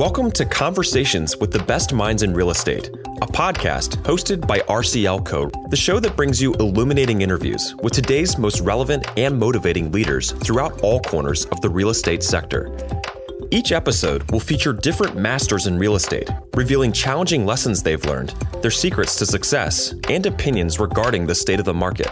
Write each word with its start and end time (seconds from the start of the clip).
Welcome 0.00 0.30
to 0.32 0.46
Conversations 0.46 1.36
with 1.36 1.52
the 1.52 1.62
Best 1.64 1.92
Minds 1.92 2.22
in 2.22 2.32
Real 2.32 2.48
Estate, 2.48 2.88
a 2.88 3.26
podcast 3.26 4.02
hosted 4.02 4.46
by 4.46 4.60
RCLCO, 4.60 5.68
the 5.68 5.76
show 5.76 6.00
that 6.00 6.16
brings 6.16 6.40
you 6.40 6.54
illuminating 6.54 7.20
interviews 7.20 7.74
with 7.82 7.92
today's 7.92 8.38
most 8.38 8.62
relevant 8.62 9.06
and 9.18 9.38
motivating 9.38 9.92
leaders 9.92 10.32
throughout 10.32 10.80
all 10.80 11.00
corners 11.00 11.44
of 11.44 11.60
the 11.60 11.68
real 11.68 11.90
estate 11.90 12.22
sector. 12.22 12.74
Each 13.50 13.72
episode 13.72 14.22
will 14.30 14.40
feature 14.40 14.72
different 14.72 15.18
masters 15.18 15.66
in 15.66 15.78
real 15.78 15.96
estate, 15.96 16.30
revealing 16.56 16.92
challenging 16.92 17.44
lessons 17.44 17.82
they've 17.82 18.06
learned, 18.06 18.30
their 18.62 18.70
secrets 18.70 19.16
to 19.16 19.26
success, 19.26 19.94
and 20.08 20.24
opinions 20.24 20.80
regarding 20.80 21.26
the 21.26 21.34
state 21.34 21.58
of 21.58 21.66
the 21.66 21.74
market. 21.74 22.08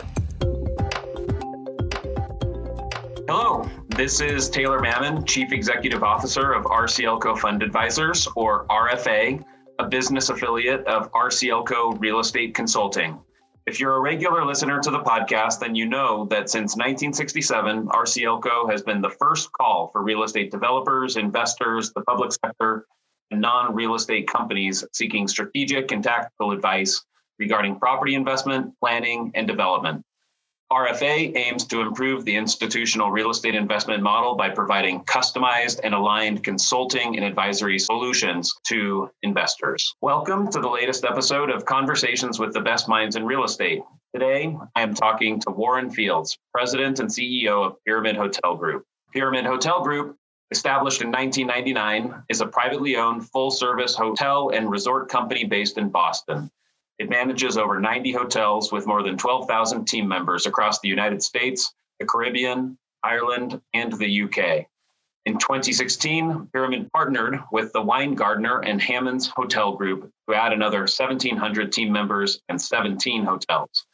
This 3.99 4.21
is 4.21 4.49
Taylor 4.49 4.79
Mammen, 4.79 5.27
Chief 5.27 5.53
Executive 5.53 6.05
Officer 6.05 6.53
of 6.53 6.67
RCLCO 6.67 7.37
Fund 7.37 7.65
Advisors, 7.65 8.29
or 8.37 8.65
RFA, 8.67 9.43
a 9.81 9.89
business 9.89 10.31
affiliate 10.31 10.87
of 10.87 11.11
RCLCO 11.11 11.99
Real 11.99 12.21
Estate 12.21 12.55
Consulting. 12.55 13.19
If 13.67 13.81
you're 13.81 13.97
a 13.97 14.01
regular 14.01 14.47
listener 14.47 14.79
to 14.79 14.93
the 14.93 15.01
podcast, 15.01 15.59
then 15.59 15.75
you 15.75 15.85
know 15.85 16.27
that 16.27 16.49
since 16.49 16.77
1967, 16.77 17.89
RCLCO 17.89 18.71
has 18.71 18.83
been 18.83 19.01
the 19.01 19.11
first 19.11 19.51
call 19.51 19.89
for 19.89 20.05
real 20.05 20.23
estate 20.23 20.53
developers, 20.53 21.17
investors, 21.17 21.93
the 21.93 22.03
public 22.03 22.31
sector, 22.31 22.87
and 23.33 23.41
non 23.41 23.75
real 23.75 23.97
estate 23.97 24.29
companies 24.29 24.85
seeking 24.93 25.27
strategic 25.27 25.91
and 25.91 26.05
tactical 26.05 26.53
advice 26.53 27.05
regarding 27.41 27.81
property 27.81 28.15
investment, 28.15 28.73
planning, 28.79 29.33
and 29.35 29.49
development. 29.49 30.05
RFA 30.71 31.35
aims 31.35 31.65
to 31.69 31.81
improve 31.81 32.27
the 32.27 32.37
institutional 32.37 33.11
real 33.11 33.31
estate 33.31 33.55
investment 33.55 34.03
model 34.03 34.35
by 34.35 34.51
providing 34.51 35.03
customized 35.05 35.81
and 35.83 35.95
aligned 35.95 36.45
consulting 36.45 37.17
and 37.17 37.25
advisory 37.25 37.79
solutions 37.79 38.55
to 38.67 39.11
investors. 39.23 39.95
Welcome 40.03 40.51
to 40.51 40.61
the 40.61 40.69
latest 40.69 41.07
episode 41.07 41.49
of 41.49 41.65
Conversations 41.65 42.39
with 42.39 42.53
the 42.53 42.61
Best 42.61 42.87
Minds 42.87 43.17
in 43.17 43.25
Real 43.25 43.45
Estate. 43.45 43.81
Today, 44.15 44.55
I 44.77 44.83
am 44.83 44.93
talking 44.93 45.41
to 45.41 45.51
Warren 45.51 45.91
Fields, 45.91 46.37
President 46.53 47.01
and 47.01 47.09
CEO 47.09 47.65
of 47.65 47.83
Pyramid 47.87 48.17
Hotel 48.17 48.55
Group. 48.55 48.85
Pyramid 49.15 49.47
Hotel 49.47 49.83
Group 49.83 50.19
established 50.51 51.03
in 51.03 51.11
1999, 51.11 52.25
is 52.29 52.41
a 52.41 52.47
privately 52.47 52.97
owned 52.97 53.27
full 53.31 53.51
service 53.51 53.95
hotel 53.95 54.51
and 54.51 54.71
resort 54.71 55.09
company 55.09 55.45
based 55.45 55.79
in 55.79 55.89
Boston. 55.89 56.51
It 56.99 57.11
manages 57.11 57.57
over 57.57 57.79
90 57.79 58.13
hotels 58.13 58.73
with 58.73 58.87
more 58.87 59.03
than 59.03 59.17
12,000 59.17 59.87
team 59.87 60.09
members 60.09 60.47
across 60.47 60.81
the 60.81 60.89
United 60.89 61.23
States, 61.23 61.73
the 62.01 62.07
Caribbean, 62.07 62.77
Ireland, 63.05 63.61
and 63.73 63.93
the 63.93 64.23
UK. 64.25 64.67
In 65.25 65.39
2016, 65.39 66.49
Pyramid 66.53 66.91
partnered 66.93 67.41
with 67.53 67.73
the 67.73 67.83
Weingartner 67.83 68.67
and 68.67 68.81
Hammonds 68.81 69.29
Hotel 69.29 69.77
Group 69.77 70.11
to 70.29 70.35
add 70.35 70.53
another 70.53 70.81
1,700 70.81 71.71
team 71.71 71.93
members 71.93 72.41
and 72.49 72.61
17 72.61 73.25
hotels. 73.25 73.85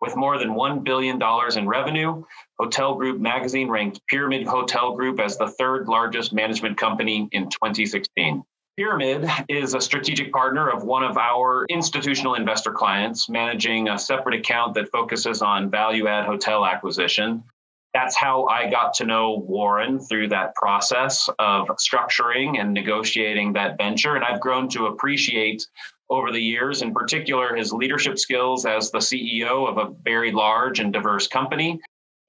With 0.00 0.16
more 0.16 0.38
than 0.38 0.50
$1 0.50 0.84
billion 0.84 1.20
in 1.56 1.68
revenue, 1.68 2.22
Hotel 2.58 2.94
Group 2.94 3.20
magazine 3.20 3.68
ranked 3.68 4.00
Pyramid 4.06 4.46
Hotel 4.46 4.94
Group 4.94 5.20
as 5.20 5.36
the 5.36 5.48
third 5.48 5.88
largest 5.88 6.32
management 6.32 6.78
company 6.78 7.28
in 7.32 7.50
2016. 7.50 8.44
Pyramid 8.76 9.26
is 9.48 9.72
a 9.72 9.80
strategic 9.80 10.30
partner 10.30 10.68
of 10.68 10.84
one 10.84 11.02
of 11.02 11.16
our 11.16 11.64
institutional 11.70 12.34
investor 12.34 12.70
clients, 12.70 13.26
managing 13.26 13.88
a 13.88 13.98
separate 13.98 14.38
account 14.38 14.74
that 14.74 14.90
focuses 14.90 15.40
on 15.40 15.70
value 15.70 16.06
add 16.08 16.26
hotel 16.26 16.66
acquisition. 16.66 17.42
That's 17.94 18.14
how 18.14 18.44
I 18.48 18.68
got 18.68 18.92
to 18.94 19.06
know 19.06 19.38
Warren 19.48 19.98
through 19.98 20.28
that 20.28 20.54
process 20.56 21.26
of 21.38 21.68
structuring 21.78 22.60
and 22.60 22.74
negotiating 22.74 23.54
that 23.54 23.78
venture. 23.78 24.14
And 24.14 24.22
I've 24.22 24.40
grown 24.40 24.68
to 24.70 24.88
appreciate 24.88 25.66
over 26.10 26.30
the 26.30 26.42
years, 26.42 26.82
in 26.82 26.92
particular, 26.92 27.56
his 27.56 27.72
leadership 27.72 28.18
skills 28.18 28.66
as 28.66 28.90
the 28.90 28.98
CEO 28.98 29.66
of 29.66 29.78
a 29.78 29.94
very 30.04 30.32
large 30.32 30.80
and 30.80 30.92
diverse 30.92 31.26
company. 31.26 31.80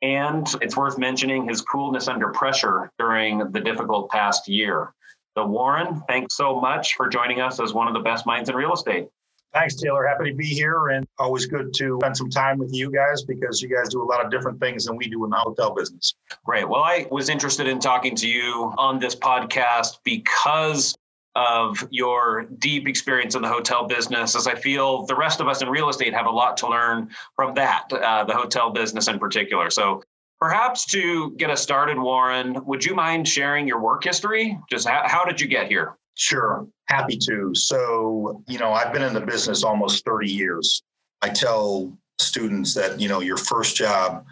And 0.02 0.48
it's 0.62 0.78
worth 0.78 0.98
mentioning 0.98 1.50
his 1.50 1.62
coolness 1.62 2.08
under 2.08 2.30
pressure 2.30 2.90
during 2.98 3.52
the 3.52 3.60
difficult 3.60 4.10
past 4.10 4.48
year. 4.48 4.94
So, 5.38 5.46
Warren, 5.46 6.02
thanks 6.08 6.36
so 6.36 6.60
much 6.60 6.96
for 6.96 7.08
joining 7.08 7.42
us 7.42 7.60
as 7.60 7.72
one 7.72 7.88
of 7.88 7.94
the 7.94 8.00
best 8.00 8.26
minds 8.26 8.50
in 8.50 8.56
real 8.56 8.74
estate. 8.74 9.06
Thanks, 9.54 9.76
Taylor. 9.76 10.08
Happy 10.08 10.32
to 10.32 10.36
be 10.36 10.48
here 10.48 10.88
and 10.88 11.06
always 11.20 11.46
good 11.46 11.76
to 11.76 12.00
spend 12.02 12.18
some 12.18 12.32
time 12.32 12.58
with 12.58 12.74
you 12.74 12.92
guys 12.92 13.22
because 13.22 13.62
you 13.62 13.70
guys 13.70 13.90
do 13.90 14.02
a 14.02 14.04
lot 14.04 14.26
of 14.26 14.32
different 14.32 14.60
things 14.60 14.86
than 14.86 14.98
we 14.98 15.08
do 15.08 15.24
in 15.26 15.30
the 15.30 15.38
hotel 15.38 15.76
business. 15.76 16.16
Great. 16.44 16.68
Well, 16.68 16.82
I 16.82 17.06
was 17.12 17.30
interested 17.30 17.68
in 17.68 17.80
talking 17.80 18.16
to 18.16 18.28
you 18.28 18.74
on 18.80 18.98
this 18.98 19.16
podcast 19.16 20.00
because 20.04 20.98
of 21.36 21.88
your 21.92 22.46
deep 22.58 22.88
experience 22.88 23.36
in 23.36 23.44
the 23.44 23.48
hotel 23.48 23.86
business, 23.86 24.36
as 24.36 24.48
I 24.48 24.56
feel 24.56 25.06
the 25.06 25.16
rest 25.16 25.40
of 25.40 25.48
us 25.48 25.62
in 25.62 25.70
real 25.70 25.90
estate 25.90 26.16
have 26.16 26.26
a 26.26 26.32
lot 26.32 26.58
to 26.58 26.68
learn 26.68 27.12
from 27.36 27.54
that, 27.54 27.94
uh, 27.94 28.24
the 28.24 28.34
hotel 28.34 28.72
business 28.72 29.08
in 29.08 29.20
particular. 29.20 29.70
So 29.70 30.02
Perhaps 30.40 30.86
to 30.86 31.32
get 31.32 31.50
us 31.50 31.62
started, 31.62 31.98
Warren, 31.98 32.64
would 32.66 32.86
you 32.86 32.94
mind 32.94 33.28
sharing 33.28 33.68
your 33.68 33.80
work 33.80 34.04
history? 34.04 34.58
Just 34.70 34.88
how, 34.88 35.04
how 35.06 35.26
did 35.26 35.42
you 35.42 35.48
get 35.48 35.68
here? 35.68 35.98
Sure, 36.14 36.68
happy 36.86 37.18
to. 37.18 37.54
So, 37.56 38.44
you 38.48 38.60
know, 38.60 38.72
I've 38.72 38.94
been 38.94 39.02
in 39.02 39.14
the 39.14 39.22
business 39.22 39.64
almost 39.64 40.06
30 40.06 40.30
years. 40.30 40.84
I 41.22 41.30
tell 41.30 41.92
students 42.20 42.74
that, 42.76 43.00
you 43.00 43.08
know, 43.08 43.22
your 43.22 43.38
first 43.38 43.76
job 43.76 44.26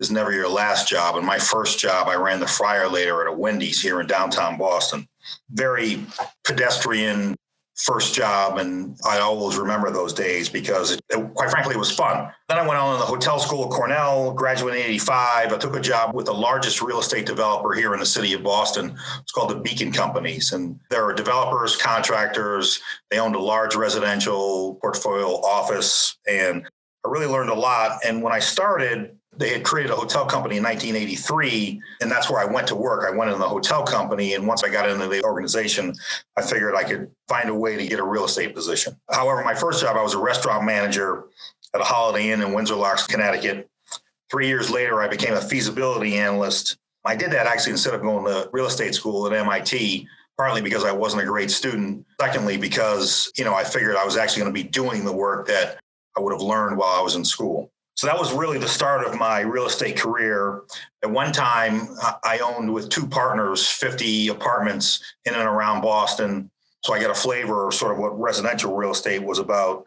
is 0.00 0.10
never 0.10 0.32
your 0.32 0.48
last 0.48 0.88
job. 0.88 1.16
And 1.16 1.26
my 1.26 1.38
first 1.38 1.78
job, 1.78 2.08
I 2.08 2.14
ran 2.14 2.40
the 2.40 2.46
fryer 2.46 2.88
later 2.88 3.20
at 3.20 3.32
a 3.32 3.36
Wendy's 3.36 3.82
here 3.82 4.00
in 4.00 4.06
downtown 4.06 4.56
Boston. 4.56 5.08
Very 5.50 6.04
pedestrian, 6.44 7.36
first 7.78 8.12
job 8.12 8.58
and 8.58 8.98
I 9.06 9.20
always 9.20 9.56
remember 9.56 9.90
those 9.90 10.12
days 10.12 10.48
because 10.48 10.92
it, 10.92 11.00
it, 11.10 11.34
quite 11.34 11.50
frankly 11.50 11.74
it 11.74 11.78
was 11.78 11.90
fun. 11.90 12.30
Then 12.48 12.58
I 12.58 12.66
went 12.66 12.78
on 12.78 12.94
in 12.94 13.00
the 13.00 13.06
hotel 13.06 13.38
school 13.38 13.64
at 13.64 13.70
Cornell, 13.70 14.32
graduated 14.32 14.80
in 14.80 14.86
85. 14.86 15.52
I 15.52 15.58
took 15.58 15.76
a 15.76 15.80
job 15.80 16.14
with 16.14 16.26
the 16.26 16.34
largest 16.34 16.82
real 16.82 16.98
estate 16.98 17.24
developer 17.24 17.72
here 17.72 17.94
in 17.94 18.00
the 18.00 18.06
city 18.06 18.32
of 18.32 18.42
Boston. 18.42 18.96
It's 19.20 19.32
called 19.32 19.50
the 19.50 19.60
Beacon 19.60 19.92
Companies 19.92 20.52
and 20.52 20.78
there 20.90 21.04
are 21.04 21.12
developers, 21.12 21.76
contractors, 21.76 22.80
they 23.10 23.18
owned 23.18 23.36
a 23.36 23.40
large 23.40 23.76
residential 23.76 24.74
portfolio 24.80 25.28
office 25.42 26.16
and 26.26 26.66
I 27.06 27.10
really 27.10 27.26
learned 27.26 27.50
a 27.50 27.54
lot 27.54 28.00
and 28.04 28.22
when 28.22 28.32
I 28.32 28.40
started 28.40 29.17
they 29.38 29.50
had 29.50 29.64
created 29.64 29.92
a 29.92 29.96
hotel 29.96 30.26
company 30.26 30.56
in 30.56 30.64
1983 30.64 31.80
and 32.00 32.10
that's 32.10 32.28
where 32.28 32.40
i 32.40 32.44
went 32.44 32.66
to 32.66 32.74
work. 32.74 33.08
I 33.08 33.16
went 33.16 33.30
in 33.30 33.38
the 33.38 33.48
hotel 33.48 33.84
company 33.84 34.34
and 34.34 34.46
once 34.46 34.64
i 34.64 34.68
got 34.68 34.88
into 34.88 35.06
the 35.06 35.22
organization 35.24 35.94
i 36.36 36.42
figured 36.42 36.74
i 36.74 36.84
could 36.84 37.10
find 37.28 37.48
a 37.48 37.54
way 37.54 37.76
to 37.76 37.86
get 37.86 38.00
a 38.00 38.04
real 38.04 38.24
estate 38.24 38.54
position. 38.54 38.96
However 39.10 39.42
my 39.44 39.54
first 39.54 39.80
job 39.80 39.96
i 39.96 40.02
was 40.02 40.14
a 40.14 40.18
restaurant 40.18 40.64
manager 40.64 41.24
at 41.74 41.80
a 41.80 41.84
holiday 41.84 42.30
inn 42.30 42.42
in 42.42 42.52
windsor 42.52 42.74
locks 42.74 43.06
connecticut. 43.06 43.68
Three 44.30 44.48
years 44.48 44.70
later 44.70 45.00
i 45.00 45.08
became 45.08 45.34
a 45.34 45.40
feasibility 45.40 46.16
analyst. 46.18 46.76
I 47.04 47.16
did 47.16 47.30
that 47.30 47.46
actually 47.46 47.72
instead 47.72 47.94
of 47.94 48.02
going 48.02 48.24
to 48.26 48.50
real 48.52 48.66
estate 48.66 48.94
school 48.94 49.32
at 49.32 49.46
mit 49.46 50.06
partly 50.36 50.60
because 50.60 50.84
i 50.84 50.92
wasn't 50.92 51.22
a 51.22 51.26
great 51.26 51.50
student. 51.50 52.04
Secondly 52.20 52.56
because 52.56 53.30
you 53.36 53.44
know 53.44 53.54
i 53.54 53.62
figured 53.62 53.96
i 53.96 54.04
was 54.04 54.16
actually 54.16 54.42
going 54.42 54.54
to 54.54 54.62
be 54.62 54.68
doing 54.68 55.04
the 55.04 55.12
work 55.12 55.46
that 55.46 55.78
i 56.16 56.20
would 56.20 56.32
have 56.32 56.42
learned 56.42 56.76
while 56.76 56.98
i 56.98 57.00
was 57.00 57.14
in 57.14 57.24
school 57.24 57.70
so 57.98 58.06
that 58.06 58.16
was 58.16 58.32
really 58.32 58.58
the 58.58 58.68
start 58.68 59.04
of 59.04 59.18
my 59.18 59.40
real 59.40 59.66
estate 59.66 59.96
career. 59.96 60.62
At 61.02 61.10
one 61.10 61.32
time, 61.32 61.88
I 62.22 62.38
owned 62.38 62.72
with 62.72 62.90
two 62.90 63.08
partners 63.08 63.66
50 63.66 64.28
apartments 64.28 65.02
in 65.24 65.34
and 65.34 65.42
around 65.42 65.80
Boston. 65.80 66.48
So 66.84 66.94
I 66.94 67.00
got 67.00 67.10
a 67.10 67.14
flavor 67.14 67.66
of 67.66 67.74
sort 67.74 67.90
of 67.90 67.98
what 67.98 68.16
residential 68.16 68.76
real 68.76 68.92
estate 68.92 69.24
was 69.24 69.40
about. 69.40 69.84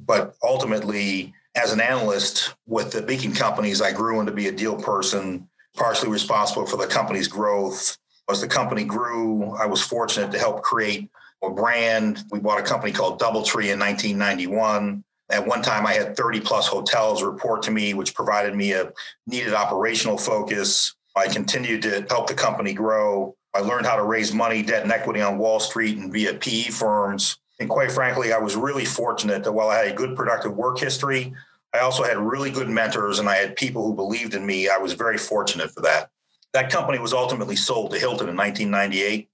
But 0.00 0.34
ultimately, 0.42 1.32
as 1.54 1.72
an 1.72 1.80
analyst 1.80 2.52
with 2.66 2.90
the 2.90 3.00
Beacon 3.00 3.32
companies, 3.32 3.80
I 3.80 3.92
grew 3.92 4.18
into 4.18 4.32
be 4.32 4.48
a 4.48 4.52
deal 4.52 4.74
person, 4.74 5.48
partially 5.76 6.10
responsible 6.10 6.66
for 6.66 6.78
the 6.78 6.88
company's 6.88 7.28
growth. 7.28 7.96
As 8.28 8.40
the 8.40 8.48
company 8.48 8.82
grew, 8.82 9.54
I 9.54 9.66
was 9.66 9.80
fortunate 9.80 10.32
to 10.32 10.38
help 10.40 10.64
create 10.64 11.08
a 11.44 11.50
brand. 11.50 12.24
We 12.32 12.40
bought 12.40 12.58
a 12.58 12.64
company 12.64 12.90
called 12.90 13.20
Doubletree 13.20 13.70
in 13.70 13.78
1991 13.78 15.04
at 15.32 15.46
one 15.46 15.62
time, 15.62 15.86
I 15.86 15.94
had 15.94 16.16
30 16.16 16.40
plus 16.40 16.66
hotels 16.66 17.22
report 17.22 17.62
to 17.62 17.70
me, 17.70 17.94
which 17.94 18.14
provided 18.14 18.54
me 18.54 18.72
a 18.72 18.92
needed 19.26 19.54
operational 19.54 20.18
focus. 20.18 20.94
I 21.16 21.26
continued 21.26 21.82
to 21.82 22.06
help 22.08 22.28
the 22.28 22.34
company 22.34 22.74
grow. 22.74 23.34
I 23.54 23.60
learned 23.60 23.86
how 23.86 23.96
to 23.96 24.04
raise 24.04 24.32
money, 24.32 24.62
debt, 24.62 24.82
and 24.82 24.92
equity 24.92 25.20
on 25.20 25.38
Wall 25.38 25.58
Street 25.58 25.98
and 25.98 26.12
via 26.12 26.34
PE 26.34 26.64
firms. 26.64 27.38
And 27.60 27.68
quite 27.68 27.92
frankly, 27.92 28.32
I 28.32 28.38
was 28.38 28.56
really 28.56 28.84
fortunate 28.84 29.44
that 29.44 29.52
while 29.52 29.68
I 29.68 29.78
had 29.78 29.88
a 29.88 29.94
good, 29.94 30.16
productive 30.16 30.56
work 30.56 30.78
history, 30.78 31.34
I 31.74 31.78
also 31.78 32.02
had 32.02 32.18
really 32.18 32.50
good 32.50 32.68
mentors 32.68 33.18
and 33.18 33.28
I 33.28 33.36
had 33.36 33.56
people 33.56 33.84
who 33.84 33.94
believed 33.94 34.34
in 34.34 34.44
me. 34.44 34.68
I 34.68 34.78
was 34.78 34.92
very 34.92 35.16
fortunate 35.16 35.70
for 35.70 35.80
that. 35.82 36.10
That 36.52 36.70
company 36.70 36.98
was 36.98 37.14
ultimately 37.14 37.56
sold 37.56 37.92
to 37.92 37.98
Hilton 37.98 38.28
in 38.28 38.36
1998. 38.36 39.30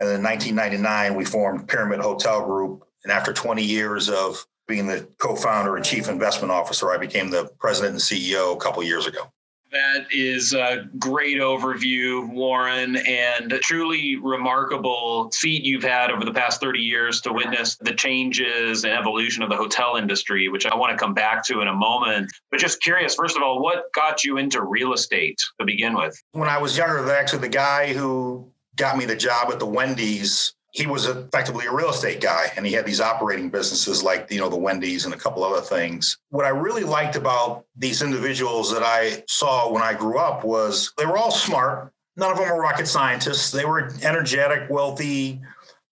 And 0.00 0.08
in 0.08 0.22
1999, 0.22 1.14
we 1.16 1.24
formed 1.24 1.68
Pyramid 1.68 2.00
Hotel 2.00 2.44
Group. 2.44 2.84
And 3.02 3.12
after 3.12 3.32
20 3.32 3.62
years 3.62 4.08
of 4.08 4.44
being 4.66 4.86
the 4.86 5.06
co-founder 5.18 5.76
and 5.76 5.84
chief 5.84 6.08
investment 6.08 6.50
officer, 6.50 6.90
I 6.90 6.98
became 6.98 7.30
the 7.30 7.50
president 7.58 7.92
and 7.92 8.00
CEO 8.00 8.54
a 8.54 8.58
couple 8.58 8.82
years 8.82 9.06
ago. 9.06 9.30
That 9.74 10.06
is 10.12 10.54
a 10.54 10.88
great 11.00 11.38
overview, 11.38 12.32
Warren, 12.32 12.96
and 12.96 13.52
a 13.52 13.58
truly 13.58 14.14
remarkable 14.14 15.32
seat 15.32 15.64
you've 15.64 15.82
had 15.82 16.12
over 16.12 16.24
the 16.24 16.32
past 16.32 16.60
30 16.60 16.78
years 16.78 17.20
to 17.22 17.32
witness 17.32 17.74
the 17.80 17.92
changes 17.92 18.84
and 18.84 18.92
evolution 18.92 19.42
of 19.42 19.50
the 19.50 19.56
hotel 19.56 19.96
industry, 19.96 20.48
which 20.48 20.64
I 20.64 20.76
want 20.76 20.92
to 20.92 20.96
come 20.96 21.12
back 21.12 21.44
to 21.46 21.60
in 21.60 21.66
a 21.66 21.74
moment. 21.74 22.30
But 22.52 22.60
just 22.60 22.80
curious, 22.82 23.16
first 23.16 23.36
of 23.36 23.42
all, 23.42 23.60
what 23.60 23.92
got 23.94 24.22
you 24.22 24.36
into 24.36 24.62
real 24.62 24.92
estate 24.92 25.40
to 25.58 25.66
begin 25.66 25.94
with? 25.94 26.22
When 26.30 26.48
I 26.48 26.58
was 26.58 26.78
younger, 26.78 27.10
actually, 27.12 27.40
the 27.40 27.48
guy 27.48 27.92
who 27.92 28.48
got 28.76 28.96
me 28.96 29.06
the 29.06 29.16
job 29.16 29.50
at 29.50 29.58
the 29.58 29.66
Wendy's 29.66 30.54
he 30.74 30.88
was 30.88 31.06
effectively 31.06 31.66
a 31.66 31.72
real 31.72 31.90
estate 31.90 32.20
guy 32.20 32.52
and 32.56 32.66
he 32.66 32.72
had 32.72 32.84
these 32.84 33.00
operating 33.00 33.48
businesses 33.48 34.02
like 34.02 34.26
you 34.30 34.40
know 34.40 34.48
the 34.48 34.56
wendy's 34.56 35.04
and 35.04 35.14
a 35.14 35.16
couple 35.16 35.42
other 35.44 35.60
things. 35.60 36.18
What 36.30 36.44
i 36.44 36.48
really 36.48 36.82
liked 36.82 37.16
about 37.16 37.64
these 37.76 38.02
individuals 38.02 38.72
that 38.72 38.82
i 38.82 39.22
saw 39.28 39.72
when 39.72 39.82
i 39.82 39.94
grew 39.94 40.18
up 40.18 40.44
was 40.44 40.92
they 40.98 41.06
were 41.06 41.16
all 41.16 41.30
smart. 41.30 41.92
None 42.16 42.30
of 42.30 42.38
them 42.38 42.48
were 42.48 42.60
rocket 42.60 42.86
scientists. 42.86 43.50
They 43.50 43.64
were 43.64 43.90
energetic 44.02 44.68
wealthy 44.68 45.40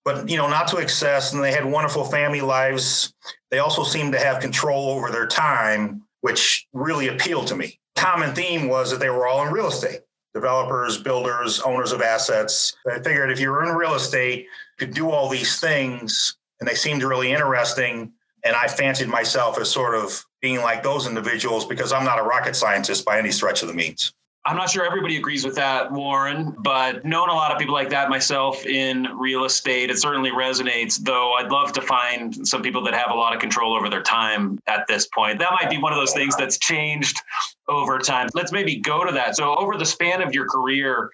but 0.05 0.29
you 0.29 0.37
know 0.37 0.49
not 0.49 0.67
to 0.69 0.79
excess 0.79 1.33
and 1.33 1.43
they 1.43 1.53
had 1.53 1.65
wonderful 1.65 2.05
family 2.05 2.41
lives. 2.41 3.15
They 3.51 3.61
also 3.61 3.85
seemed 3.85 4.13
to 4.13 4.19
have 4.19 4.41
control 4.41 4.91
over 4.91 5.11
their 5.11 5.27
time 5.27 6.03
which 6.23 6.67
really 6.73 7.09
appealed 7.09 7.49
to 7.49 7.57
me. 7.57 7.79
Common 7.97 8.33
theme 8.35 8.69
was 8.69 8.91
that 8.91 9.01
they 9.01 9.11
were 9.11 9.27
all 9.27 9.47
in 9.47 9.53
real 9.53 9.69
estate 9.69 10.01
developers 10.35 10.99
builders 10.99 11.61
owners 11.61 11.93
of 11.93 12.01
assets 12.01 12.75
i 12.91 12.99
figured 13.01 13.31
if 13.31 13.39
you 13.39 13.51
were 13.51 13.63
in 13.63 13.75
real 13.75 13.95
estate 13.95 14.47
could 14.79 14.95
do 14.95 15.11
all 15.11 15.29
these 15.29 15.61
things 15.61 16.37
and 16.63 16.69
they 16.69 16.77
seemed 16.77 17.03
really 17.03 17.33
interesting. 17.33 18.13
And 18.45 18.55
I 18.55 18.69
fancied 18.69 19.09
myself 19.09 19.59
as 19.59 19.69
sort 19.69 19.97
of 19.97 20.25
being 20.41 20.59
like 20.59 20.85
those 20.85 21.09
individuals 21.09 21.67
because 21.67 21.93
I'm 21.93 22.05
not 22.05 22.21
a 22.21 22.23
rocket 22.23 22.55
scientist 22.55 23.05
by 23.05 23.19
any 23.19 23.33
stretch 23.33 23.63
of 23.63 23.69
the 23.69 23.75
means. 23.75 24.15
I'm 24.45 24.57
not 24.57 24.71
sure 24.71 24.85
everybody 24.85 25.17
agrees 25.17 25.45
with 25.45 25.55
that, 25.55 25.93
Warren, 25.93 26.53
but 26.59 27.05
known 27.05 27.29
a 27.29 27.35
lot 27.35 27.53
of 27.53 27.59
people 27.59 27.75
like 27.75 27.91
that 27.91 28.11
myself 28.11 28.67
in 28.67 29.05
real 29.17 29.45
estate. 29.45 29.89
It 29.89 29.99
certainly 29.99 30.33
resonates, 30.33 30.99
though 30.99 31.35
I'd 31.35 31.53
love 31.53 31.73
to 31.75 31.81
find 31.81 32.47
some 32.47 32.61
people 32.61 32.83
that 32.85 32.95
have 32.95 33.13
a 33.13 33.15
lot 33.15 33.35
of 33.35 33.41
control 33.41 33.77
over 33.77 33.89
their 33.89 34.03
time 34.03 34.59
at 34.67 34.85
this 34.89 35.07
point. 35.07 35.39
That 35.39 35.53
might 35.53 35.71
be 35.71 35.79
one 35.79 35.93
of 35.93 35.99
those 35.99 36.13
things 36.13 36.35
that's 36.37 36.59
changed 36.59 37.21
over 37.69 38.01
time. 38.01 38.31
Let's 38.35 38.51
maybe 38.51 38.77
go 38.77 39.05
to 39.05 39.13
that. 39.13 39.37
So, 39.37 39.55
over 39.55 39.77
the 39.77 39.87
span 39.87 40.21
of 40.23 40.35
your 40.35 40.49
career, 40.49 41.11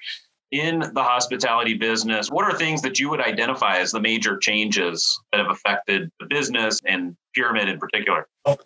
in 0.51 0.79
the 0.95 1.03
hospitality 1.03 1.75
business, 1.75 2.31
what 2.31 2.47
are 2.47 2.57
things 2.57 2.81
that 2.81 2.99
you 2.99 3.11
would 3.11 3.21
identify 3.21 3.77
as 3.77 3.91
the 3.91 4.01
major 4.01 4.39
changes 4.39 5.21
that 5.31 5.39
have 5.39 5.51
affected 5.51 6.11
the 6.21 6.27
business 6.27 6.81
and 6.87 7.15
pyramid 7.35 7.69
in 7.69 7.79
particular? 7.79 8.27
At 8.47 8.61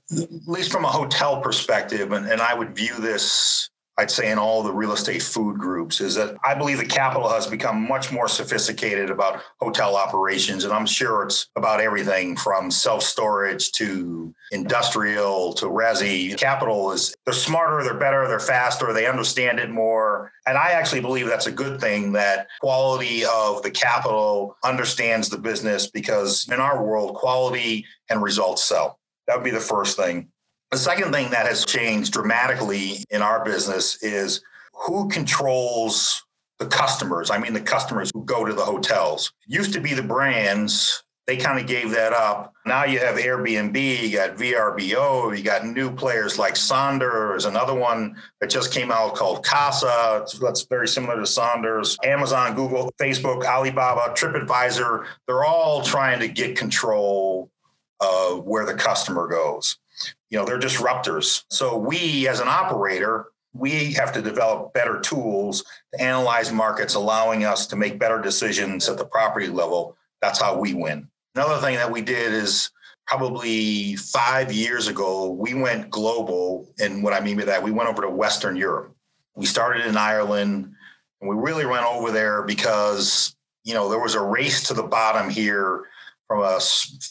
least 0.47 0.71
from 0.71 0.85
a 0.85 0.89
hotel 0.89 1.41
perspective, 1.41 2.13
and, 2.13 2.29
and 2.29 2.41
I 2.41 2.55
would 2.55 2.77
view 2.77 2.95
this 3.01 3.69
I'd 3.99 4.11
say 4.11 4.31
in 4.31 4.39
all 4.39 4.63
the 4.63 4.73
real 4.73 4.93
estate 4.93 5.23
food 5.23 5.59
groups 5.59 6.01
is 6.01 6.15
that 6.15 6.37
I 6.45 6.55
believe 6.55 6.79
the 6.79 6.87
capital 6.87 7.29
has 7.29 7.47
become 7.47 7.87
much 7.87 8.11
more 8.11 8.27
sophisticated 8.27 9.11
about 9.11 9.43
hotel 9.61 9.97
operations. 9.97 10.65
And 10.65 10.73
I'm 10.73 10.87
sure 10.87 11.25
it's 11.25 11.49
about 11.57 11.81
everything 11.81 12.37
from 12.37 12.71
self 12.71 13.03
storage 13.03 13.71
to 13.73 14.35
industrial 14.51 15.53
to 15.55 15.67
resi. 15.67 16.39
Capital 16.39 16.93
is, 16.93 17.15
they're 17.27 17.35
smarter, 17.35 17.85
they're 17.85 17.99
better, 17.99 18.27
they're 18.27 18.41
faster, 18.41 18.95
they 18.95 19.07
understand 19.07 19.61
it 19.61 19.71
more. 19.71 20.33
And 20.47 20.57
I 20.57 20.71
actually 20.71 21.01
believe 21.01 21.27
that's 21.27 21.47
a 21.47 21.53
good 21.53 21.79
thing 21.79 22.13
that 22.13 22.47
quality 22.63 23.25
of 23.27 23.63
the 23.63 23.71
capital 23.71 24.57
understands 24.65 25.29
the 25.29 25.39
business 25.39 25.87
because 25.89 26.49
in 26.49 26.61
our 26.61 26.83
world, 26.83 27.15
quality 27.15 27.85
and 28.09 28.23
results 28.23 28.65
sell. 28.65 28.99
That 29.27 29.37
would 29.37 29.45
be 29.45 29.51
the 29.51 29.61
first 29.61 29.99
thing. 29.99 30.32
The 30.73 30.79
second 30.79 31.13
thing 31.13 31.31
that 31.33 31.47
has 31.47 31.67
changed 31.67 32.15
dramatically 32.15 33.05
in 33.11 33.21
our 33.21 33.45
business 33.45 34.03
is 34.03 34.43
who 34.73 35.07
controls 35.11 36.25
the 36.59 36.65
customers. 36.65 37.31
I 37.31 37.37
mean, 37.37 37.53
the 37.53 37.61
customers 37.61 38.11
who 38.15 38.25
go 38.25 38.47
to 38.47 38.55
the 38.55 38.65
hotels. 38.65 39.35
It 39.47 39.55
used 39.55 39.75
to 39.75 39.81
be 39.81 39.93
the 39.93 40.03
brands. 40.03 41.05
They 41.27 41.37
kind 41.37 41.61
of 41.61 41.67
gave 41.67 41.91
that 41.91 42.15
up. 42.15 42.55
Now 42.65 42.85
you 42.85 43.01
have 43.01 43.17
Airbnb, 43.17 43.99
you 44.01 44.17
got 44.17 44.37
VRBO, 44.37 45.37
you 45.37 45.45
got 45.45 45.67
new 45.67 45.95
players 45.95 46.39
like 46.39 46.57
Sonders, 46.57 47.45
another 47.45 47.75
one 47.75 48.17
that 48.41 48.49
just 48.49 48.73
came 48.73 48.91
out 48.91 49.15
called 49.15 49.45
Kasa. 49.45 50.25
That's 50.41 50.63
very 50.63 50.89
similar 50.89 51.21
to 51.21 51.27
Sonders. 51.27 51.99
Amazon, 52.03 52.55
Google, 52.55 52.91
Facebook, 52.99 53.45
Alibaba, 53.45 54.15
TripAdvisor. 54.15 55.05
They're 55.27 55.45
all 55.45 55.83
trying 55.83 56.21
to 56.21 56.29
get 56.29 56.57
control 56.57 57.51
of 58.01 58.45
where 58.45 58.65
the 58.65 58.75
customer 58.75 59.29
goes 59.29 59.77
you 60.33 60.39
know 60.39 60.47
they're 60.47 60.59
disruptors. 60.59 61.45
So 61.51 61.77
we 61.77 62.27
as 62.27 62.41
an 62.41 62.49
operator 62.49 63.27
we 63.55 63.93
have 63.93 64.15
to 64.15 64.23
develop 64.23 64.73
better 64.73 64.99
tools 64.99 65.63
to 65.93 66.01
analyze 66.01 66.51
markets 66.51 66.95
allowing 66.95 67.45
us 67.45 67.67
to 67.67 67.77
make 67.77 67.99
better 67.99 68.19
decisions 68.19 68.89
at 68.89 68.97
the 68.97 69.05
property 69.05 69.49
level. 69.49 69.95
That's 70.23 70.41
how 70.41 70.59
we 70.59 70.73
win. 70.73 71.07
Another 71.35 71.61
thing 71.61 71.77
that 71.77 71.91
we 71.91 72.01
did 72.01 72.33
is 72.33 72.71
probably 73.07 73.95
five 73.97 74.51
years 74.51 74.89
ago 74.89 75.29
we 75.31 75.53
went 75.53 75.91
global 75.91 76.73
and 76.81 77.03
what 77.03 77.13
i 77.13 77.21
mean 77.21 77.37
by 77.37 77.45
that 77.45 77.63
we 77.63 77.73
went 77.73 77.91
over 77.91 78.01
to 78.03 78.09
western 78.09 78.57
europe. 78.57 78.95
We 79.35 79.45
started 79.45 79.85
in 79.87 79.97
ireland 79.97 80.73
and 81.21 81.29
we 81.29 81.37
really 81.37 81.67
went 81.67 81.85
over 81.85 82.11
there 82.11 82.43
because 82.43 83.37
you 83.65 83.75
know 83.75 83.91
there 83.91 83.99
was 83.99 84.15
a 84.15 84.23
race 84.23 84.63
to 84.69 84.75
the 84.75 84.85
bottom 84.85 85.29
here 85.29 85.85
from 86.33 86.45
a 86.45 86.61